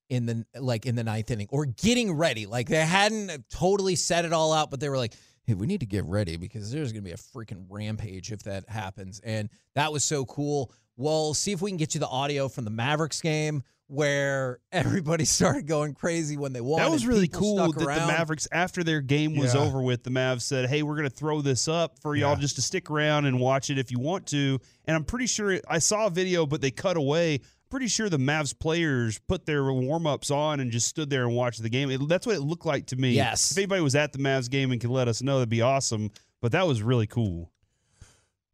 [0.08, 2.46] in the like in the ninth inning or getting ready.
[2.46, 5.80] Like they hadn't totally set it all out, but they were like, hey, we need
[5.80, 9.20] to get ready because there's gonna be a freaking rampage if that happens.
[9.24, 10.72] And that was so cool.
[10.96, 15.24] We'll see if we can get you the audio from the Mavericks game where everybody
[15.24, 16.80] started going crazy when they won.
[16.80, 18.06] That was really cool stuck that the.
[18.06, 19.60] Mavericks, after their game was Yeah.
[19.62, 22.40] over with, the Mavs said, "Hey, we're going to throw this up for y'all Yeah.
[22.40, 25.60] just to stick around and watch it if you want to." And I'm pretty sure
[25.68, 27.34] I saw a video, but they cut away.
[27.34, 31.24] I'm pretty sure the Mavs players put their warm ups on and just stood there
[31.26, 31.90] and watched the game.
[31.90, 33.12] It, that's what it looked like to me.
[33.12, 33.50] Yes.
[33.50, 36.10] If anybody was at the Mavs game and could let us know, that'd be awesome.
[36.42, 37.50] But that was really cool.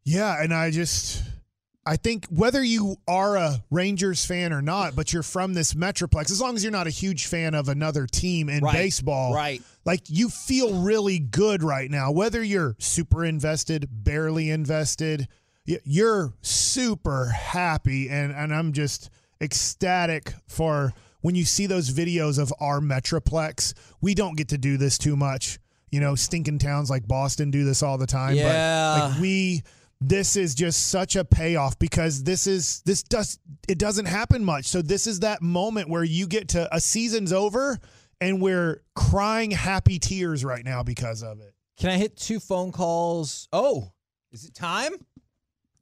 [0.03, 1.21] Yeah, and I just
[1.89, 6.29] I think whether you are a Rangers fan or not, but you're from this metroplex,
[6.29, 9.59] as long as you're not a huge fan of another team in Right, baseball, right.
[9.85, 15.27] Like you feel really good right now, whether you're super invested, barely invested,
[15.65, 19.09] you're super happy, and and I'm just
[19.41, 23.73] ecstatic for when you see those videos of our Metroplex.
[23.99, 25.57] We don't get to do this too much.
[25.89, 28.35] You know, stinking towns like Boston do this all the time.
[28.35, 28.43] Yeah.
[28.99, 29.63] But like we
[30.01, 34.65] this is just such a payoff because this is this does it doesn't happen much.
[34.65, 37.77] So this is that moment where you get to a season's over
[38.21, 41.53] and we're crying happy tears right now because of it.
[41.79, 43.47] Can I hit two phone calls?
[43.53, 43.91] Oh,
[44.31, 44.91] is it time?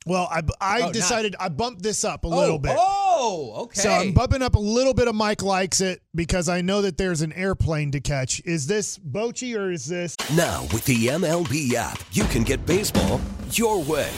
[0.05, 2.75] Well, I, I Oh, not- decided I bumped this up a Oh, little bit.
[2.77, 3.81] Oh, Oh, okay.
[3.81, 6.97] So I'm bumping up a little bit of Mike likes it because I know that
[6.97, 8.39] there's an airplane to catch.
[8.45, 10.15] Is this Bochy or is this?
[10.35, 13.19] Now, with the MLB app, you can get baseball
[13.51, 14.11] your way.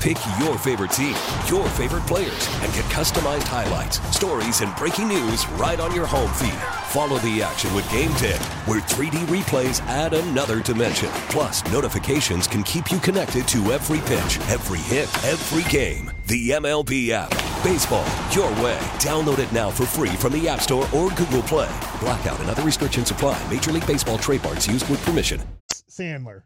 [0.00, 1.14] Pick your favorite team,
[1.50, 6.32] your favorite players, and get customized highlights, stories, and breaking news right on your home
[6.34, 6.54] feed.
[6.88, 11.10] Follow the action with Gameday, where 3D replays add another dimension.
[11.28, 16.10] Plus, notifications can keep you connected to every pitch, every hit, every game.
[16.26, 17.30] The MLB app.
[17.62, 18.78] Baseball your way.
[18.98, 21.72] Download it now for free from the App Store or Google Play.
[22.00, 23.40] Blackout and other restrictions apply.
[23.48, 25.40] Major League Baseball trademarks used with permission.
[25.88, 26.42] Sandler.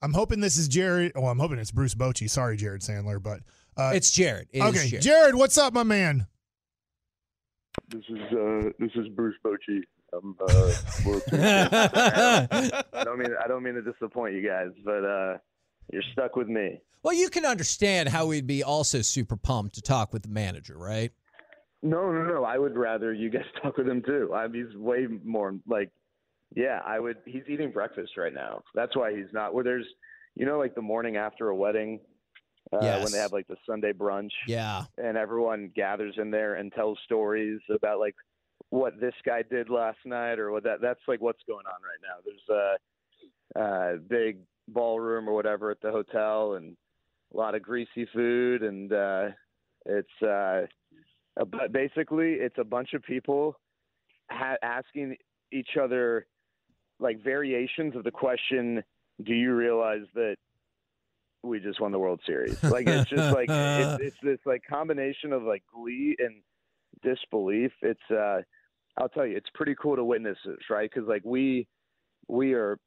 [0.00, 1.10] I'm hoping this is Jared.
[1.16, 2.30] Oh, I'm hoping it's Bruce Bochy.
[2.30, 3.40] Sorry, Jared Sandler, but
[3.76, 4.46] uh, It's Jared.
[4.52, 5.02] It is okay, Jared.
[5.02, 6.28] Jared, what's up, my man?
[7.88, 9.80] This is uh, this is Bruce Bochy.
[10.12, 10.72] I'm uh,
[11.04, 11.68] World Series fan.
[12.92, 15.38] I don't mean I don't mean to disappoint you guys, but uh,
[15.94, 16.80] you're stuck with me.
[17.02, 20.76] Well, you can understand how we'd be also super pumped to talk with the manager,
[20.76, 21.12] right?
[21.82, 22.44] No, no, no.
[22.44, 24.32] I would rather you guys talk with him too.
[24.34, 25.90] I mean, he's way more like,
[26.54, 26.80] yeah.
[26.84, 27.18] I would.
[27.24, 28.62] He's eating breakfast right now.
[28.74, 29.54] That's why he's not.
[29.54, 29.86] Where there's,
[30.34, 32.00] you know, like the morning after a wedding,
[32.72, 34.30] uh, when they have like the Sunday brunch.
[34.48, 34.84] Yeah.
[34.98, 38.14] and everyone gathers in there and tells stories about like
[38.70, 42.00] what this guy did last night or what that that's like what's going on right
[42.02, 42.76] now there's
[43.56, 46.76] a uh big ballroom or whatever at the hotel and
[47.32, 49.26] a lot of greasy food and uh
[49.86, 50.62] it's uh
[51.36, 53.56] but basically it's a bunch of people
[54.30, 55.16] ha- asking
[55.52, 56.26] each other
[57.00, 58.82] like variations of the question
[59.22, 60.36] do you realize that
[61.44, 62.56] we just won the World Series.
[62.62, 66.42] Like it's just like it's, it's this like combination of like glee and
[67.02, 67.70] disbelief.
[67.82, 68.40] It's uh,
[68.96, 70.90] I'll tell you, it's pretty cool to witness this, right?
[70.92, 71.66] Because like we
[72.28, 72.78] we are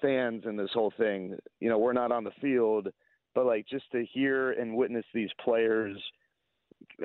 [0.00, 1.36] fans and this whole thing.
[1.60, 2.88] You know, we're not on the field,
[3.34, 5.96] but like just to hear and witness these players.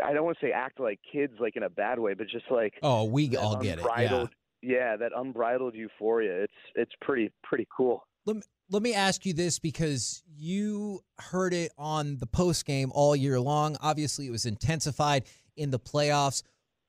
[0.04, 2.46] I don't want to say act like kids, like in a bad way, but just
[2.50, 3.86] like Oh, we all get it.
[4.00, 4.26] Yeah.
[4.62, 6.44] yeah, that unbridled euphoria.
[6.44, 8.06] It's it's pretty pretty cool.
[8.26, 12.92] Let me, let me ask you this because you heard it on the post game
[12.96, 13.78] all year long.
[13.82, 16.42] Obviously, it was intensified in the playoffs.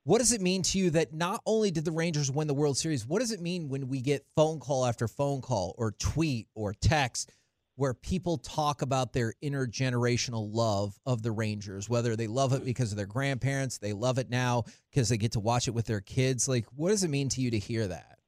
[0.06, 2.78] What does it mean to you that not only did the Rangers win the World
[2.78, 6.46] Series, what does it mean when we get phone call after phone call or tweet
[6.54, 7.32] or text
[7.74, 12.92] where people talk about their intergenerational love of the Rangers, whether they love it because
[12.92, 16.00] of their grandparents, they love it now because they get to watch it with their
[16.00, 16.46] kids?
[16.46, 18.18] Like, what does it mean to you to hear that?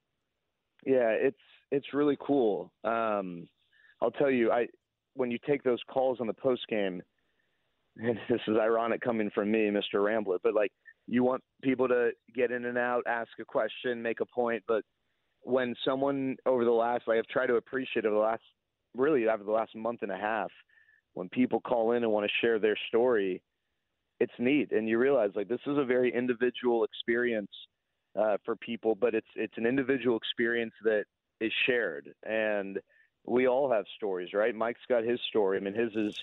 [0.85, 1.39] Yeah, it's
[1.71, 2.73] it's really cool.
[2.83, 3.47] Um,
[4.01, 4.67] I'll tell you, I
[5.13, 7.01] when you take those calls on the post game,
[7.99, 10.03] and this is ironic coming from me, Mr.
[10.03, 10.71] Rambler, but like
[11.07, 14.83] you want people to get in and out, ask a question, make a point, but
[15.41, 18.43] when someone over the last, like I've tried to appreciate over the last,
[18.95, 20.51] really over the last month and a half,
[21.13, 23.41] when people call in and want to share their story,
[24.19, 27.51] it's neat, and you realize like this is a very individual experience
[28.19, 31.05] uh, for people, but it's it's an individual experience that
[31.39, 32.79] is shared, and
[33.25, 34.53] we all have stories, right?
[34.53, 35.57] Mike's got his story.
[35.57, 36.13] I mean, his is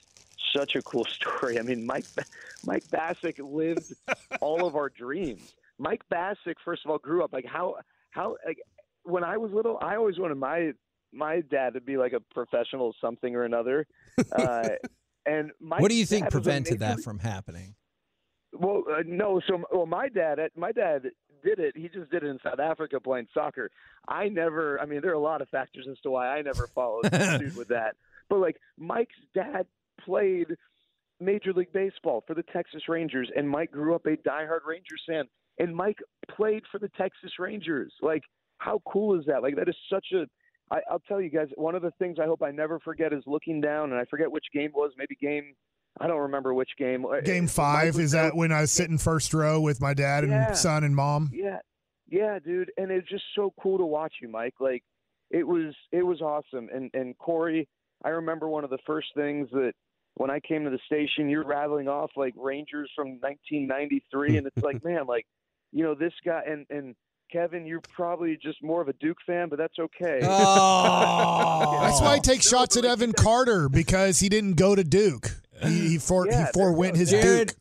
[0.54, 1.59] such a cool story.
[1.59, 2.06] I mean, Mike
[2.64, 3.92] Mike Bacsik lived
[4.40, 5.54] all of our dreams.
[5.78, 7.76] Mike Bacsik, first of all, grew up like how
[8.11, 8.59] how like
[9.04, 10.72] when I was little, I always wanted my
[11.12, 13.87] my dad to be like a professional something or another.
[14.32, 14.68] Uh,
[15.26, 17.74] and Mike's what do you think dad was a prevented major- that from happening?
[18.52, 19.40] well, uh, no.
[19.46, 21.02] So, well, my dad, my dad
[21.44, 21.76] did it.
[21.76, 23.70] He just did it in South Africa playing soccer.
[24.09, 24.80] I never.
[24.80, 27.56] I mean, there are a lot of factors as to why I never followed suit
[27.56, 27.96] with that.
[28.28, 29.66] But like, Mike's dad
[30.07, 30.47] played
[31.21, 35.25] Major League Baseball for the Texas Rangers, and Mike grew up a diehard Rangers fan.
[35.59, 35.99] And Mike
[36.35, 37.92] played for the Texas Rangers.
[38.03, 38.23] Like,
[38.59, 39.42] how cool is that?
[39.42, 40.27] Like, that is such a.
[40.71, 43.23] I, I'll tell you guys, one of the things I hope I never forget is
[43.27, 44.92] looking down, and I forget which game was.
[44.99, 45.55] Maybe game.
[45.99, 47.07] I don't remember which game.
[47.07, 50.33] Uh, Game five is that when I was sitting first row with my dad and
[50.33, 50.53] Yeah.
[50.53, 51.31] son and mom?
[51.33, 51.61] Yeah,
[52.07, 54.55] yeah, dude, and it's just so cool to watch you, Mike.
[54.61, 54.83] Like,
[55.31, 56.69] it was it was awesome.
[56.75, 57.66] And and Corey,
[58.05, 59.73] I remember one of the first things that
[60.16, 64.62] when I came to the station, you're rattling off like Rangers from 1993, and it's
[64.62, 65.26] like, man, like,
[65.72, 66.94] you know, this guy and and
[67.31, 70.20] Kevin, you're probably just more of a Duke fan, but that's okay.
[70.22, 71.79] Oh.
[71.83, 75.33] That's why I take shots at Evan Carter because he didn't go to Duke.
[75.62, 77.57] He, he, for, Yeah, he forewent his Jared, Duke.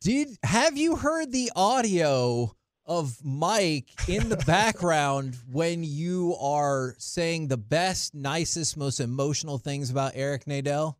[0.00, 7.48] Did have you heard the audio of Mike in the background when you are saying
[7.48, 10.96] the best, nicest, most emotional things about Eric Nadel?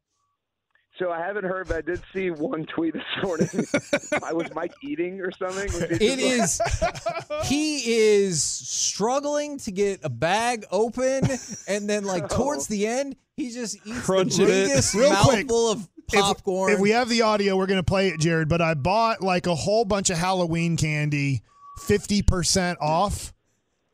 [0.99, 3.49] So I haven't heard, but I did see one tweet this morning.
[4.23, 5.69] I was Mike eating or something.
[5.91, 6.59] It is.
[7.45, 8.43] he is.
[8.43, 11.29] Struggling to get a bag open,
[11.69, 12.37] and then like oh.
[12.37, 14.69] towards the end, he just eats Crunching the it.
[14.69, 16.73] biggest Real quick, mouthful of If- popcorn.
[16.73, 18.49] If, we have the audio, we're going to play it, Jared.
[18.49, 21.43] But I bought like a whole bunch of Halloween candy,
[21.81, 23.35] 50% off.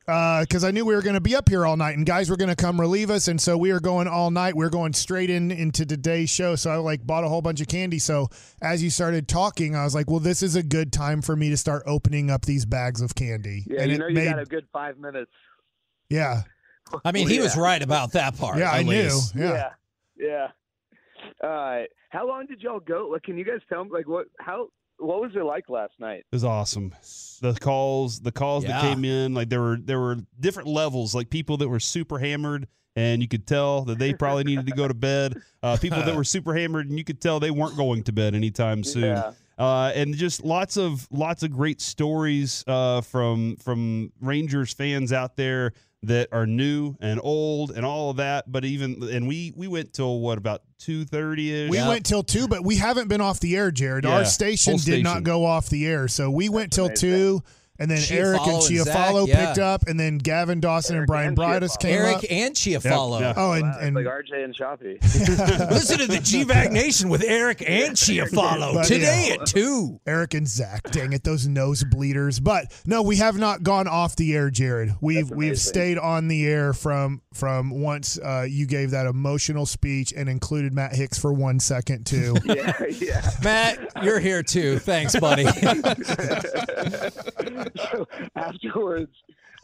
[0.05, 2.29] Uh, because I knew we were going to be up here all night and guys
[2.29, 3.29] were going to come relieve us.
[3.29, 4.53] And so we were going all night.
[4.53, 6.55] We are going straight in into today's show.
[6.57, 7.99] So I like bought a whole bunch of candy.
[7.99, 8.27] So
[8.61, 11.49] as you started talking, I was like, well, this is a good time for me
[11.51, 13.63] to start opening up these bags of candy.
[13.65, 15.31] Yeah, and you know you made, got a good five minutes.
[16.09, 16.41] yeah.
[17.05, 18.57] I mean, he was right about that part.
[18.57, 18.91] Yeah, at I knew.
[18.91, 19.33] least.
[19.35, 19.69] Yeah.
[20.17, 20.47] yeah.
[21.41, 21.87] All right.
[22.09, 23.07] How long did y'all go?
[23.11, 26.19] Like, can you guys tell me, like, what, how, what was it like last night?
[26.31, 26.93] It was awesome.
[27.41, 28.73] The calls, the calls Yeah.
[28.73, 32.19] that came in, like there were there were different levels, like people that were super
[32.19, 35.33] hammered and you could tell that they probably needed to go to bed.
[35.63, 38.35] Uh, people that were super hammered and you could tell they weren't going to bed
[38.35, 39.03] anytime soon.
[39.03, 39.31] Yeah.
[39.57, 45.35] Uh, and just lots of lots of great stories uh, from from Rangers fans out
[45.37, 48.51] there that are new and old and all of that.
[48.51, 51.69] But even and we we went till what about two thirty ish.
[51.71, 54.03] We went till two, but we haven't been off the air, Jared.
[54.05, 56.07] Yeah, Our station whole did not go off the air.
[56.07, 57.09] So we went till amazing.
[57.09, 57.43] two,
[57.79, 59.45] and then Chiafalo Eric and and Chiafalo Zach, yeah.
[59.45, 62.23] picked up, and then Gavin Dawson and Brian and Brightus came Eric up.
[62.29, 63.19] and Chiafalo.
[63.19, 63.33] Yeah.
[63.35, 64.97] Oh, and, Wow, and like RJ and Choppy.
[65.01, 69.41] Listen to the GBag Nation with Eric and Chiafalo But, today yeah.
[69.41, 70.01] at 2.
[70.05, 70.83] Eric and Zach.
[70.91, 72.39] Dang it, those nose bleeders.
[72.39, 74.93] But no, we have not gone off the air, Jared.
[75.01, 80.13] We've we've stayed on the air from from once uh, you gave that emotional speech
[80.15, 82.35] and included Matt Hicks for one second too.
[82.45, 83.31] yeah, yeah.
[83.43, 84.79] Matt, you're here too.
[84.79, 85.45] Thanks, buddy.
[87.91, 89.13] so afterwards,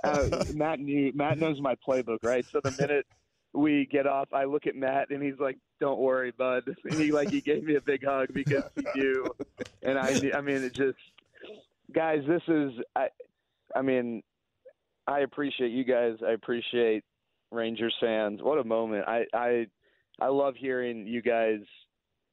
[0.03, 2.45] uh, Matt knew Matt knows my playbook, right?
[2.51, 3.05] So the minute
[3.53, 7.11] we get off, I look at Matt and he's like, "Don't worry, bud." And he
[7.11, 9.25] like he gave me a big hug because he knew,
[9.81, 10.97] and I I mean, it just
[11.91, 13.07] guys, this is I,
[13.75, 14.23] I mean,
[15.07, 16.17] I appreciate you guys.
[16.25, 17.03] I appreciate
[17.51, 18.41] Rangers fans.
[18.41, 19.05] What a moment!
[19.07, 19.67] I I
[20.19, 21.59] I love hearing you guys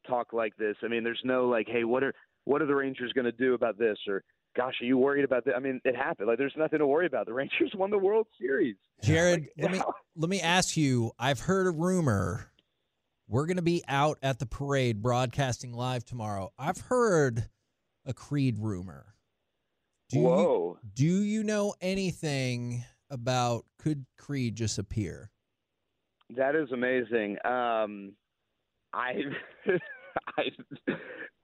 [0.07, 0.77] talk like this.
[0.83, 3.55] I mean, there's no like, hey, what are what are the Rangers going to do
[3.55, 3.99] about this?
[4.09, 4.23] Or
[4.57, 5.55] gosh, are you worried about that?
[5.55, 6.29] I mean, it happened.
[6.29, 7.27] Like, there's nothing to worry about.
[7.27, 8.77] The Rangers won the World Series.
[9.03, 9.81] Jared, let me
[10.17, 11.13] let me ask you.
[11.19, 12.51] I've heard a rumor
[13.29, 16.53] we're going to be out at the parade broadcasting live tomorrow.
[16.59, 17.49] I've heard
[18.05, 19.15] a Creed rumor.
[20.11, 20.79] Do You, Whoa.
[20.95, 25.31] do you know anything about could Creed just appear?
[26.37, 27.39] That is amazing.
[27.45, 28.13] Um,
[28.93, 29.15] I,
[30.39, 30.43] I,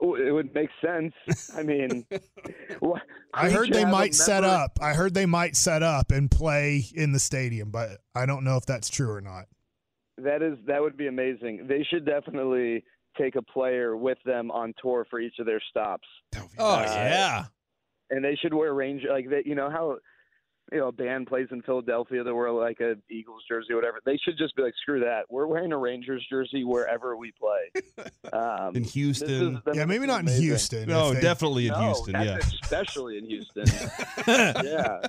[0.02, 1.12] it would make sense.
[1.56, 2.06] I mean,
[2.80, 3.02] what-
[3.34, 4.78] I heard they might set member- up.
[4.80, 8.56] I heard they might set up and play in the stadium, but I don't know
[8.56, 9.46] if that's true or not.
[10.18, 11.66] That is that would be amazing.
[11.66, 12.84] They should definitely
[13.18, 16.06] take a player with them on tour for each of their stops.
[16.36, 17.44] Oh Uh, yeah.
[18.10, 19.46] and they should wear Ranger like that.
[19.46, 19.96] You know how
[20.70, 24.00] you know a band plays in Philadelphia, that wear like a Eagles jersey, or whatever.
[24.04, 25.24] They should just be like, screw that.
[25.28, 27.82] We're wearing a Rangers jersey wherever we play.
[28.32, 29.56] Um, in Houston.
[29.66, 30.42] is- Yeah, maybe not in amazing.
[30.44, 30.88] Houston.
[30.88, 32.12] no, they- definitely in No, Houston.
[32.14, 32.58] that's Yeah.
[32.62, 33.64] especially in Houston.
[34.26, 35.00] yeah,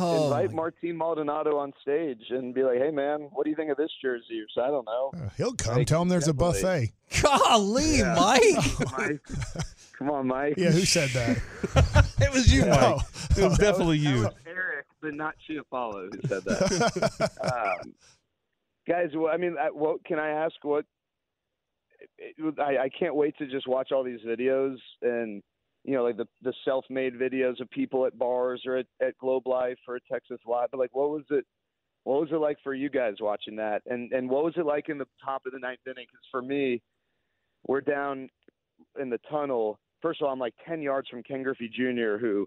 [0.00, 3.56] Oh, invite my- Martin Maldonado on stage and be like, "Hey, man, what do you
[3.56, 5.12] think of this jersey?" Or so I don't know.
[5.14, 5.76] Uh, He'll come.
[5.76, 6.90] Like, Tell him there's definitely.
[7.12, 7.22] a buffet.
[7.22, 8.14] golly, Yeah.
[8.18, 9.20] Mike.
[9.92, 10.54] Mike, come on, Mike.
[10.56, 12.06] Yeah, who said that?
[12.20, 12.80] it was you, Mike.
[12.82, 13.00] Oh.
[13.36, 14.22] It was definitely you.
[14.22, 17.30] was Eric, but not Chiafalo who said that.
[17.84, 17.94] um,
[18.86, 20.54] guys, well, I mean, I, what can I ask?
[20.62, 20.84] What
[22.18, 25.42] it, it, I, I can't wait to just watch all these videos and
[25.84, 29.46] you know, like the the self-made videos of people at bars or at, at Globe
[29.46, 30.68] Life or at Texas Live.
[30.70, 31.44] But like, what was it?
[32.04, 33.82] What was it like for you guys watching that?
[33.86, 36.06] And and what was it like in the top of the ninth inning?
[36.08, 36.82] Because for me,
[37.66, 38.28] we're down
[39.00, 39.78] in the tunnel.
[40.00, 42.46] First of all, I'm like ten yards from Ken Griffey Jr., who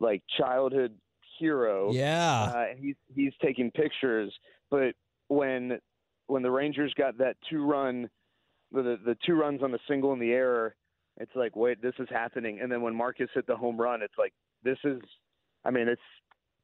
[0.00, 0.94] like childhood
[1.38, 1.92] hero.
[1.92, 2.52] Yeah.
[2.54, 4.32] Uh, and he's he's taking pictures.
[4.70, 4.94] But
[5.28, 5.78] when
[6.26, 8.08] when the Rangers got that two run,
[8.72, 10.74] the the two runs on the single and the error,
[11.18, 12.60] it's like wait, this is happening.
[12.60, 14.32] And then when Marcus hit the home run, it's like
[14.62, 15.00] this is.
[15.66, 16.02] I mean, it's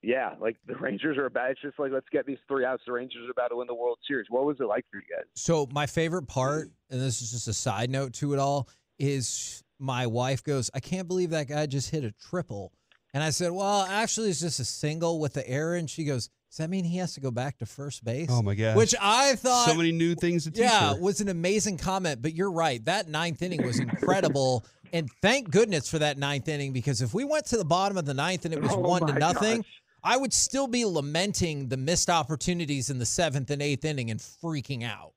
[0.02, 1.50] yeah, like the Rangers are about.
[1.50, 2.82] It's just like let's get these three outs.
[2.86, 4.26] The Rangers are about to win the World Series.
[4.30, 5.26] What was it like for you guys?
[5.34, 8.68] So my favorite part, and this is just a side note to it all,
[9.00, 12.72] is my wife goes, I can't believe that guy just hit a triple.
[13.12, 15.74] And I said, Well, actually it's just a single with the error.
[15.74, 18.28] And she goes, Does that mean he has to go back to first base?
[18.30, 18.76] Oh my god!
[18.76, 21.00] Which I thought so many new things to teach Yeah, her.
[21.00, 22.84] was an amazing comment, but you're right.
[22.84, 24.64] That ninth inning was incredible.
[24.92, 28.04] and thank goodness for that ninth inning because if we went to the bottom of
[28.04, 29.82] the ninth and it was Oh one to nothing, gosh.
[30.04, 34.20] I would still be lamenting the missed opportunities in the seventh and eighth inning and
[34.20, 35.14] freaking out.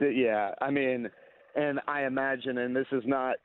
[0.00, 1.10] Yeah, I mean,
[1.54, 3.36] and I imagine, and this is not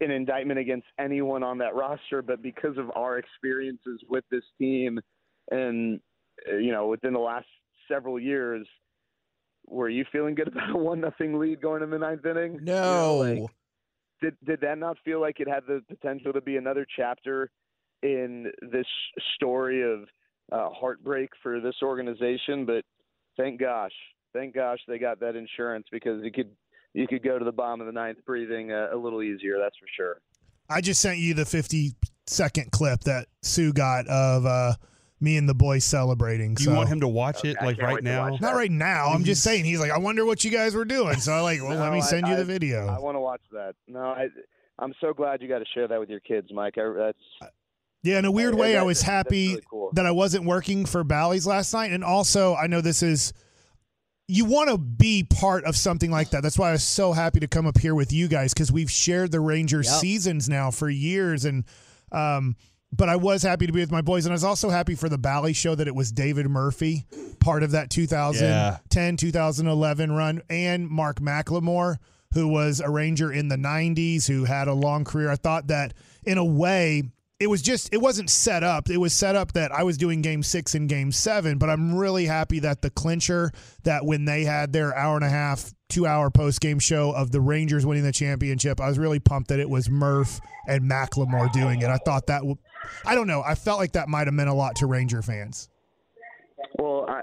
[0.00, 4.98] an indictment against anyone on that roster, but because of our experiences with this team,
[5.50, 6.00] and
[6.46, 7.46] you know, within the last
[7.88, 8.66] several years,
[9.66, 12.54] were you feeling good about a one nothing lead going in the ninth inning?
[12.54, 13.16] You know, No.
[13.16, 13.50] like,
[14.20, 17.50] did did that not feel like it had the potential to be another chapter
[18.02, 18.86] in this
[19.36, 20.00] story of
[20.50, 22.64] uh, heartbreak for this organization?
[22.66, 22.84] But
[23.36, 23.92] thank gosh,
[24.32, 26.50] thank gosh they got that insurance because it could
[26.94, 29.58] you could go to the bottom of the ninth breathing a, a little easier.
[29.58, 30.20] That's for sure.
[30.68, 31.92] I just sent you the 50
[32.26, 34.74] second clip that Sue got of uh,
[35.20, 36.54] me and the boys celebrating.
[36.54, 36.70] Do so.
[36.70, 38.36] you want him to watch it like right now?
[38.40, 39.06] Not right now.
[39.08, 39.64] I'm just saying.
[39.64, 41.18] He's like, I wonder what you guys were doing.
[41.20, 42.86] So I like, well, let No, me I- send you I- the video.
[42.86, 43.74] I want to watch that.
[43.88, 44.28] No, I
[44.78, 46.74] I'm so glad you got to share that with your kids, Mike.
[46.78, 47.52] I, that's
[48.02, 49.90] Yeah, in a weird Uh, way, I was happy really cool.
[49.94, 51.92] that I wasn't working for Bally's last night.
[51.92, 53.32] And also, I know this is,
[54.28, 56.42] you want to be part of something like that.
[56.42, 58.90] That's why I was so happy to come up here with you guys because we've
[58.90, 59.86] shared the Ranger Yep.
[60.00, 61.44] seasons now for years.
[61.44, 61.64] And,
[62.12, 62.56] um,
[62.94, 64.24] but I was happy to be with my boys.
[64.24, 67.04] And I was also happy for the Bally show that it was David Murphy,
[67.40, 71.96] part of that 2010, 2011 run, and Mark McLemore,
[72.34, 75.30] who was a Ranger in the 90s, who had a long career.
[75.30, 75.94] I thought that
[76.24, 77.02] in a way,
[77.42, 78.88] it was just, it wasn't set up.
[78.88, 81.94] It was set up that I was doing game six and game seven, but I'm
[81.94, 83.50] really happy that the clincher,
[83.82, 87.32] that when they had their hour and a half, two hour post game show of
[87.32, 91.52] the Rangers winning the championship, I was really pumped that it was Murph and McLemore
[91.52, 91.88] doing it.
[91.88, 92.42] I thought that,
[93.04, 95.68] I don't know, I felt like that might have meant a lot to Ranger fans.
[96.78, 97.22] Well, I,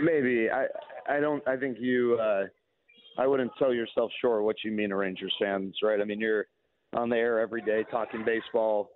[0.00, 0.66] maybe I
[1.08, 2.44] I don't I think you uh,
[3.18, 6.00] I wouldn't sell yourself short what you mean to Rangers fans, right?
[6.00, 6.46] I mean you're
[6.94, 8.90] on the air every day talking baseball,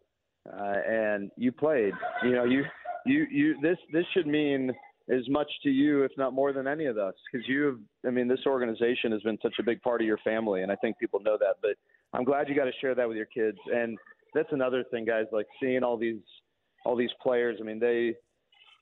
[0.53, 1.95] uh, and you played.
[2.23, 2.65] You know you
[3.05, 4.73] you you this this should mean
[5.09, 7.79] as much to you, if not more than any of us, because you have.
[8.07, 10.77] I mean this organization has been such a big part of your family, and I
[10.77, 11.57] think people know that.
[11.63, 11.77] But
[12.13, 13.99] I'm glad you got to share that with your kids, and
[14.35, 15.27] that's another thing, guys.
[15.33, 16.21] Like seeing all these
[16.85, 17.59] all these players.
[17.61, 18.15] I mean they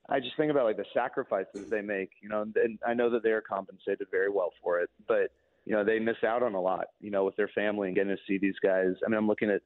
[0.08, 3.08] I just think about like the sacrifices they make, you know, and, and I know
[3.10, 5.30] that they are compensated very well for it, but
[5.64, 8.14] you know they miss out on a lot, you know, with their family and getting
[8.14, 8.92] to see these guys.
[9.04, 9.62] I mean, I'm looking at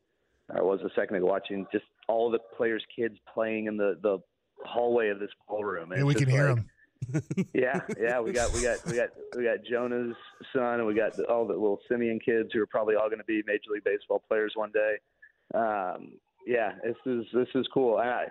[0.55, 4.19] I was a second ago watching just all the players' kids playing in the the
[4.65, 5.93] hallway of this ballroom.
[5.93, 6.69] And we can hear them.
[7.55, 10.17] yeah, yeah, we got we got we got we got Jonah's
[10.53, 13.25] son, and we got all the little Semien kids who are probably all going to
[13.25, 14.97] be Major League Baseball players one day.
[15.55, 16.13] Um,
[16.47, 17.97] yeah, this is this is cool.
[17.99, 18.27] I,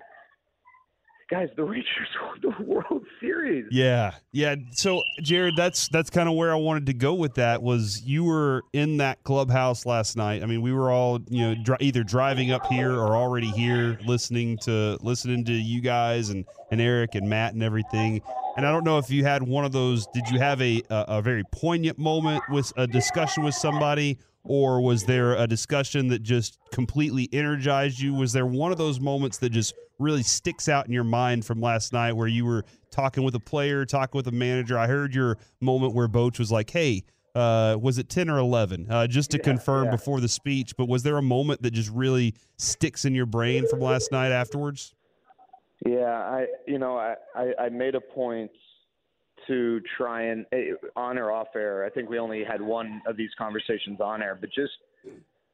[1.29, 1.87] guys, the Rangers
[2.23, 3.65] won the World Series.
[3.71, 4.55] Yeah, yeah.
[4.71, 7.61] So, Jared, that's that's kind of where I wanted to go with that.
[7.61, 10.43] Was you were in that clubhouse last night?
[10.43, 13.99] I mean, we were all you know dri- either driving up here or already here,
[14.05, 18.21] listening to listening to you guys and and Eric and Matt and everything.
[18.55, 20.07] And I don't know if you had one of those.
[20.13, 24.17] Did you have a a, a very poignant moment with a discussion with somebody?
[24.47, 28.13] Or was there a discussion that just completely energized you?
[28.13, 31.59] Was there one of those moments that just really sticks out in your mind from
[31.59, 34.77] last night where you were talking with a player, talking with a manager?
[34.77, 37.03] I heard your moment where Boach was like, hey,
[37.35, 38.87] uh, was it 10 or 11?
[38.89, 39.91] Uh, just to confirm yeah.
[39.91, 40.77] before the speech.
[40.77, 44.31] But was there a moment that just really sticks in your brain from last night
[44.31, 44.95] afterwards?
[45.85, 48.49] Yeah, I you know I I, I made a point
[49.47, 51.85] to try and eh, on or off air.
[51.85, 54.73] I think we only had one of these conversations on air, but just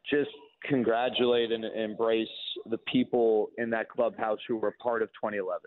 [0.10, 0.32] just
[0.68, 2.28] congratulate and embrace
[2.70, 5.60] the people in that clubhouse who were part of 2011.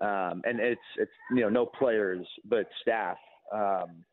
[0.00, 3.16] Um, and it's it's you know no players but staff.
[3.52, 4.04] Um,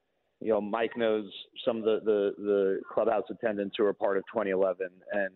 [0.41, 1.25] you know Mike knows
[1.65, 5.29] some of the, the the clubhouse attendants who were part of 2011, and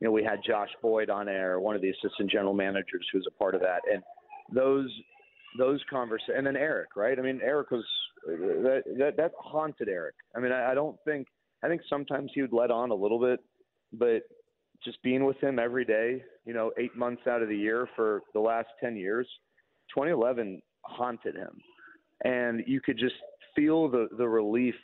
[0.00, 3.26] you know we had Josh Boyd on air, one of the assistant general managers who's
[3.28, 4.02] a part of that, and
[4.52, 4.90] those
[5.58, 7.18] those conversations, and then Eric, right?
[7.18, 7.84] I mean Eric was
[8.26, 10.14] that that, that haunted Eric.
[10.36, 11.26] I mean I, I don't think
[11.62, 13.40] I think sometimes he would let on a little bit,
[13.92, 14.22] but
[14.84, 18.22] just being with him every day, you know, eight months out of the year for
[18.32, 19.28] the last 10 years,
[19.94, 21.60] 2011 haunted him.
[22.24, 23.14] And you could just
[23.54, 24.74] feel the, the relief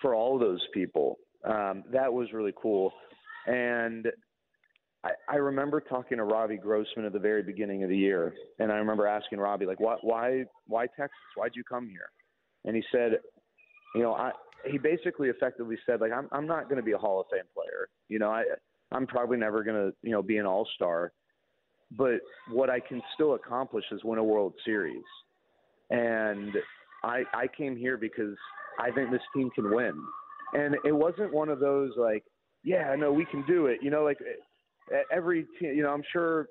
[0.00, 1.18] for all those people.
[1.44, 2.92] Um, that was really cool.
[3.46, 4.06] And
[5.02, 8.34] I, I remember talking to Robbie Grossman at the very beginning of the year.
[8.58, 11.16] And I remember asking Robbie, like, why, why, why Texas?
[11.36, 12.10] Why'd you come here?
[12.64, 13.12] And he said,
[13.94, 14.32] you know, I,
[14.70, 17.48] he basically effectively said, like, I'm, I'm not going to be a Hall of Fame
[17.54, 17.88] player.
[18.08, 18.44] You know, I,
[18.92, 21.12] I'm probably never going to, you know, be an all star.
[21.96, 22.20] but
[22.50, 25.02] what I can still accomplish is win a World Series.
[25.90, 26.52] And
[27.02, 28.36] I I came here because
[28.78, 29.94] I think this team can win.
[30.52, 32.24] And it wasn't one of those like,
[32.62, 33.78] yeah, no, we can do it.
[33.82, 34.18] You know, like
[35.12, 36.48] every team, you know, I'm sure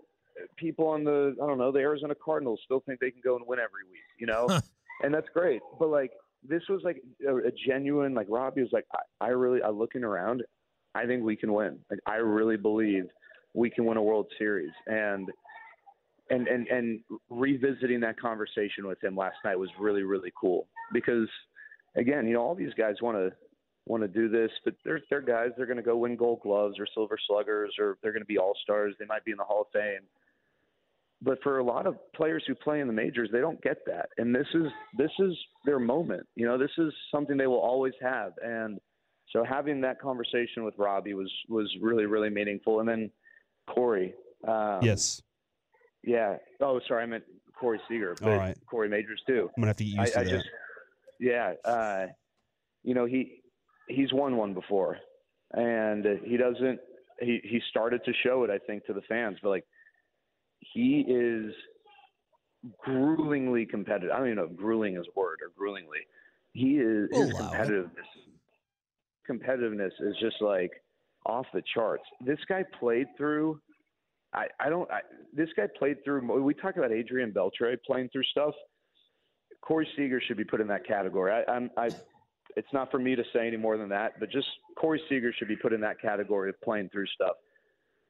[0.58, 3.46] people on the I don't know, the Arizona Cardinals still think they can go and
[3.48, 4.48] win every week, you know?
[5.04, 5.62] and that's great.
[5.80, 6.12] But like
[6.48, 10.04] this was like a, a genuine like Robbie was like I, I really I looking
[10.04, 10.44] around,
[10.96, 11.80] I think we can win.
[11.90, 13.06] Like I really believe
[13.54, 14.72] we can win a World Series.
[14.88, 15.30] And
[16.30, 21.28] and and and revisiting that conversation with him last night was really really cool because
[21.96, 23.32] again, you know, all these guys want to
[23.90, 25.50] want to do this, but they're they're guys.
[25.58, 28.38] They're going to go win Gold Gloves or Silver Sluggers, or they're going to be
[28.38, 28.94] All Stars.
[29.00, 30.02] They might be in the Hall of Fame.
[31.22, 34.10] But for a lot of players who play in the majors, they don't get that,
[34.18, 34.68] and this is
[34.98, 35.34] this is
[35.66, 36.26] their moment.
[36.36, 38.80] You know, this is something they will always have, and
[39.34, 42.80] so having that conversation with Robbie was was really really meaningful.
[42.80, 43.12] And then
[43.68, 44.14] Corey,
[44.48, 45.22] um, yes,
[46.04, 46.38] yeah.
[46.62, 47.26] Oh, sorry, I meant
[47.60, 48.58] Corey Seager, but All right.
[48.66, 49.50] Corey Majors too.
[49.58, 50.30] I'm gonna have to get used I, to I that.
[50.30, 50.50] just,
[51.20, 52.06] yeah, uh,
[52.84, 53.39] you know he
[53.90, 54.98] he's won one before,
[55.52, 56.80] and he doesn't.
[57.20, 59.66] He he started to show it, I think, to the fans, but like
[60.60, 61.54] he is
[62.86, 64.12] gruelingly competitive.
[64.12, 66.06] I don't even know if grueling is a word or gruelingly.
[66.54, 67.70] He is oh, his Allow it.
[67.70, 67.90] competitiveness.
[69.30, 70.72] Competitiveness is just like
[71.26, 72.04] off the charts.
[72.26, 73.60] This guy played through.
[74.34, 74.90] I, I don't.
[74.92, 75.02] I,
[75.34, 76.42] this guy played through.
[76.42, 78.54] We talk about Adrian Beltre playing through stuff.
[79.62, 81.32] Corey Seager should be put in that category.
[81.32, 81.70] I, I'm.
[81.78, 81.90] I.
[82.56, 84.48] It's not for me to say any more than that, but just
[84.78, 87.36] Corey Seager should be put in that category of playing through stuff.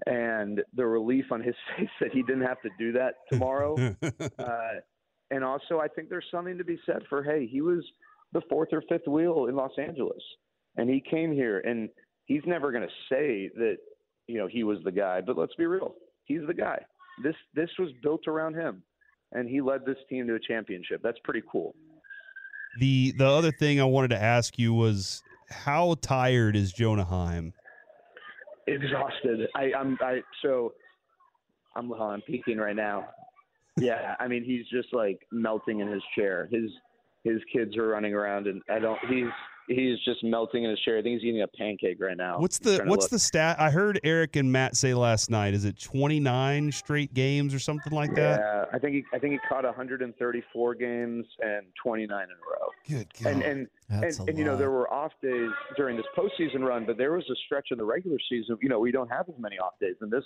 [0.06, 3.76] And the relief on his face that he didn't have to do that tomorrow.
[4.40, 4.80] uh,
[5.32, 7.84] and also, I think there's something to be said for hey, he was
[8.34, 10.22] the fourth or fifth wheel in Los Angeles,
[10.78, 11.90] and he came here, and
[12.26, 13.78] he's never going to say that
[14.28, 15.22] you know he was the guy.
[15.22, 15.94] But let's be real,
[16.26, 16.80] he's the guy.
[17.24, 18.82] This this was built around him,
[19.34, 21.02] and he led this team to a championship.
[21.04, 21.76] That's pretty cool.
[22.78, 27.54] The the other thing I wanted to ask you was how tired is Jonah Heim?
[28.70, 29.48] exhausted.
[29.56, 30.74] I, I'm I so
[31.76, 33.10] I'm I'm peeking right now.
[33.78, 36.48] Yeah, I mean he's just like melting in his chair.
[36.52, 36.70] His
[37.24, 39.30] his kids are running around and I don't he's
[39.70, 40.98] he's just melting in his chair.
[40.98, 42.40] I think he's eating a pancake right now.
[42.40, 43.58] What's the what's the stat?
[43.60, 45.54] I heard Eric and Matt say last night.
[45.54, 48.40] Is it 29 straight games or something like that?
[48.40, 52.70] Yeah, I think he I think he caught 134 games and 29 in a row.
[52.88, 56.62] Good And and That's and, and you know there were off days during this postseason
[56.62, 58.58] run, but there was a stretch in the regular season.
[58.62, 60.26] You know we don't have as many off days, and this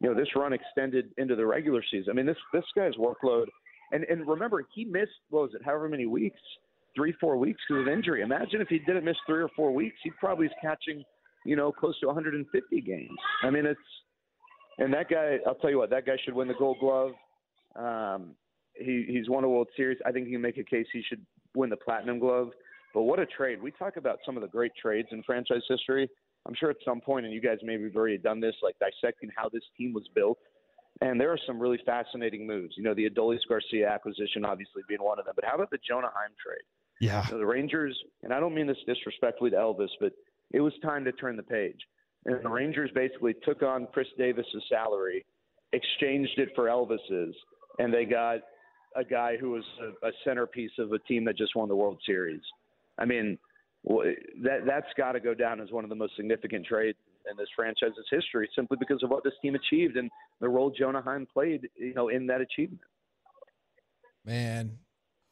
[0.00, 2.10] you know this run extended into the regular season.
[2.10, 3.46] I mean this this guy's workload,
[3.92, 6.40] and and remember he missed what was it however many weeks,
[6.94, 8.22] three four weeks because of injury.
[8.22, 11.02] Imagine if he didn't miss three or four weeks, he probably is catching
[11.44, 13.18] you know close to 150 games.
[13.42, 13.80] I mean it's
[14.78, 17.12] and that guy I'll tell you what that guy should win the Gold Glove.
[17.76, 18.34] Um,
[18.74, 19.98] he he's won a World Series.
[20.06, 21.24] I think he can make a case he should
[21.54, 22.50] win the Platinum Glove.
[22.94, 23.62] But what a trade!
[23.62, 26.08] We talk about some of the great trades in franchise history.
[26.46, 29.30] I'm sure at some point, and you guys maybe have already done this, like dissecting
[29.36, 30.38] how this team was built.
[31.02, 32.74] And there are some really fascinating moves.
[32.76, 35.34] You know, the Adolis Garcia acquisition obviously being one of them.
[35.36, 36.64] But how about the Jonah Heim trade?
[37.00, 37.24] Yeah.
[37.26, 40.12] You know, the Rangers, and I don't mean this disrespectfully to Elvis, but
[40.52, 41.80] it was time to turn the page.
[42.26, 45.24] And the Rangers basically took on Khris Davis's salary,
[45.72, 47.34] exchanged it for Elvis's,
[47.78, 48.40] and they got
[48.94, 51.98] a guy who was a, a centerpiece of a team that just won the World
[52.04, 52.42] Series.
[52.98, 53.38] I mean,
[53.84, 56.98] that that's got to go down as one of the most significant trades
[57.30, 61.00] in this franchise's history, simply because of what this team achieved and the role Jonah
[61.00, 62.82] Heim played, you know, in that achievement.
[64.26, 64.78] Man,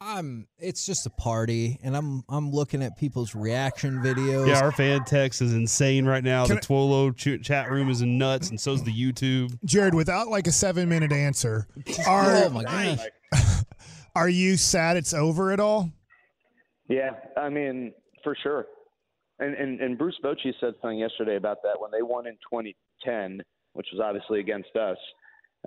[0.01, 0.47] I'm.
[0.57, 2.23] It's just a party, and I'm.
[2.29, 4.47] I'm looking at people's reaction videos.
[4.47, 6.45] Yeah, our fan text is insane right now.
[6.45, 9.57] Can the TOLO ch- chat room is nuts, and so's the YouTube.
[9.65, 11.67] Jared, without like a seven minute answer,
[12.07, 12.99] are oh my gosh.
[14.15, 15.91] are you sad it's over at all?
[16.87, 17.93] Yeah, I mean,
[18.23, 18.67] for sure.
[19.39, 23.41] And and, and Bruce Bochy said something yesterday about that when they won in 2010,
[23.73, 24.97] which was obviously against us.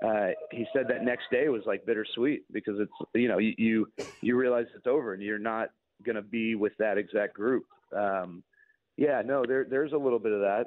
[0.03, 3.93] Uh, he said that next day was like bittersweet because it's you know you you,
[4.23, 5.69] you realize it's over and you're not
[6.05, 7.65] going to be with that exact group.
[7.95, 8.43] Um,
[8.97, 10.65] yeah, no, there there's a little bit of that.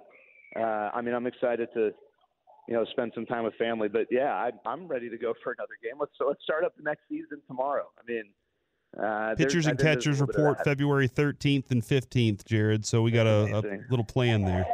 [0.56, 1.92] Uh, I mean, I'm excited to
[2.68, 5.54] you know spend some time with family, but yeah, I, I'm ready to go for
[5.54, 5.94] another game.
[6.00, 7.86] Let's so let's start up the next season tomorrow.
[8.00, 8.24] I mean,
[9.04, 10.64] uh, Pitchers and think there's a catchers little bit of report.
[10.64, 12.86] February 13th and 15th, Jared.
[12.86, 14.66] So we got a, a little plan there.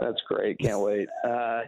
[0.00, 0.58] That's great.
[0.58, 1.08] Can't wait.
[1.24, 1.62] Uh,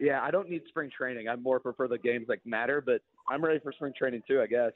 [0.00, 1.28] yeah, I don't need spring training.
[1.28, 4.40] I more prefer the games like matter, but I'm ready for spring training too.
[4.40, 4.72] I guess.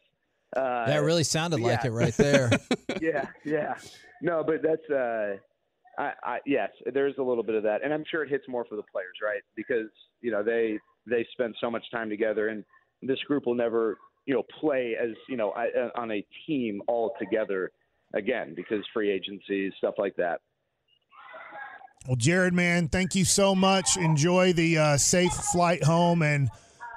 [0.56, 2.50] Uh, That really sounded like it right there.
[3.02, 3.74] yeah, yeah.
[4.22, 5.36] No, but that's uh,
[5.98, 8.64] I, I yes, there's a little bit of that, and I'm sure it hits more
[8.64, 9.42] for the players, right?
[9.56, 9.90] Because
[10.20, 12.64] you know they they spend so much time together, and
[13.02, 17.14] this group will never, you know, play as you know I- on a team all
[17.18, 17.70] together
[18.14, 20.40] again because free agency stuff like that.
[22.06, 23.96] Well, Jared, man, thank you so much.
[23.96, 26.48] Enjoy the uh, safe flight home, and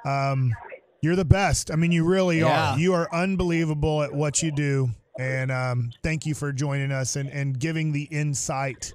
[0.06, 0.54] um,
[1.02, 1.70] you're the best.
[1.70, 2.72] I mean, you really Yeah.
[2.74, 2.78] are.
[2.78, 4.88] You are unbelievable at what you do,
[5.18, 8.94] and um, thank you for joining us and, and giving the insight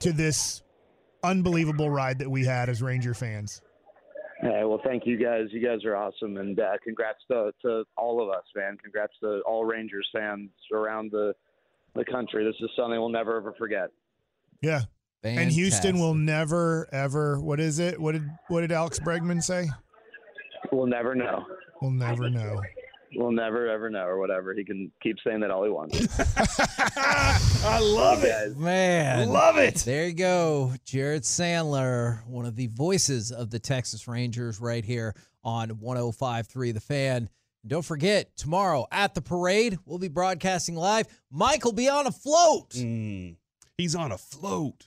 [0.00, 0.62] to this
[1.22, 3.60] unbelievable ride that we had as Ranger fans.
[4.42, 5.48] Yeah, well, thank you guys.
[5.50, 8.78] You guys are awesome, and uh, congrats to, to all of us, man.
[8.82, 11.34] Congrats to all Rangers fans around the
[11.94, 12.44] the country.
[12.44, 13.90] This is something we'll never ever forget.
[14.62, 14.82] Yeah.
[15.22, 17.40] And Houston will never ever.
[17.40, 18.00] What is it?
[18.00, 19.68] What did what did Alex Bregman say?
[20.72, 21.44] We'll never know.
[21.82, 22.62] We'll never know.
[23.16, 24.54] We'll never ever know, or whatever.
[24.54, 25.98] He can keep saying that all he wants.
[27.64, 29.28] I love it, Man.
[29.28, 29.76] Love it.
[29.76, 30.72] There you go.
[30.84, 36.80] Jared Sandler, one of the voices of the Texas Rangers right here on 105.3 The
[36.80, 37.28] Fan.
[37.66, 41.06] Don't forget, tomorrow at the parade, we'll be broadcasting live.
[41.30, 42.70] Mike will be on a float.
[42.70, 43.36] Mm.
[43.76, 44.86] He's on a float.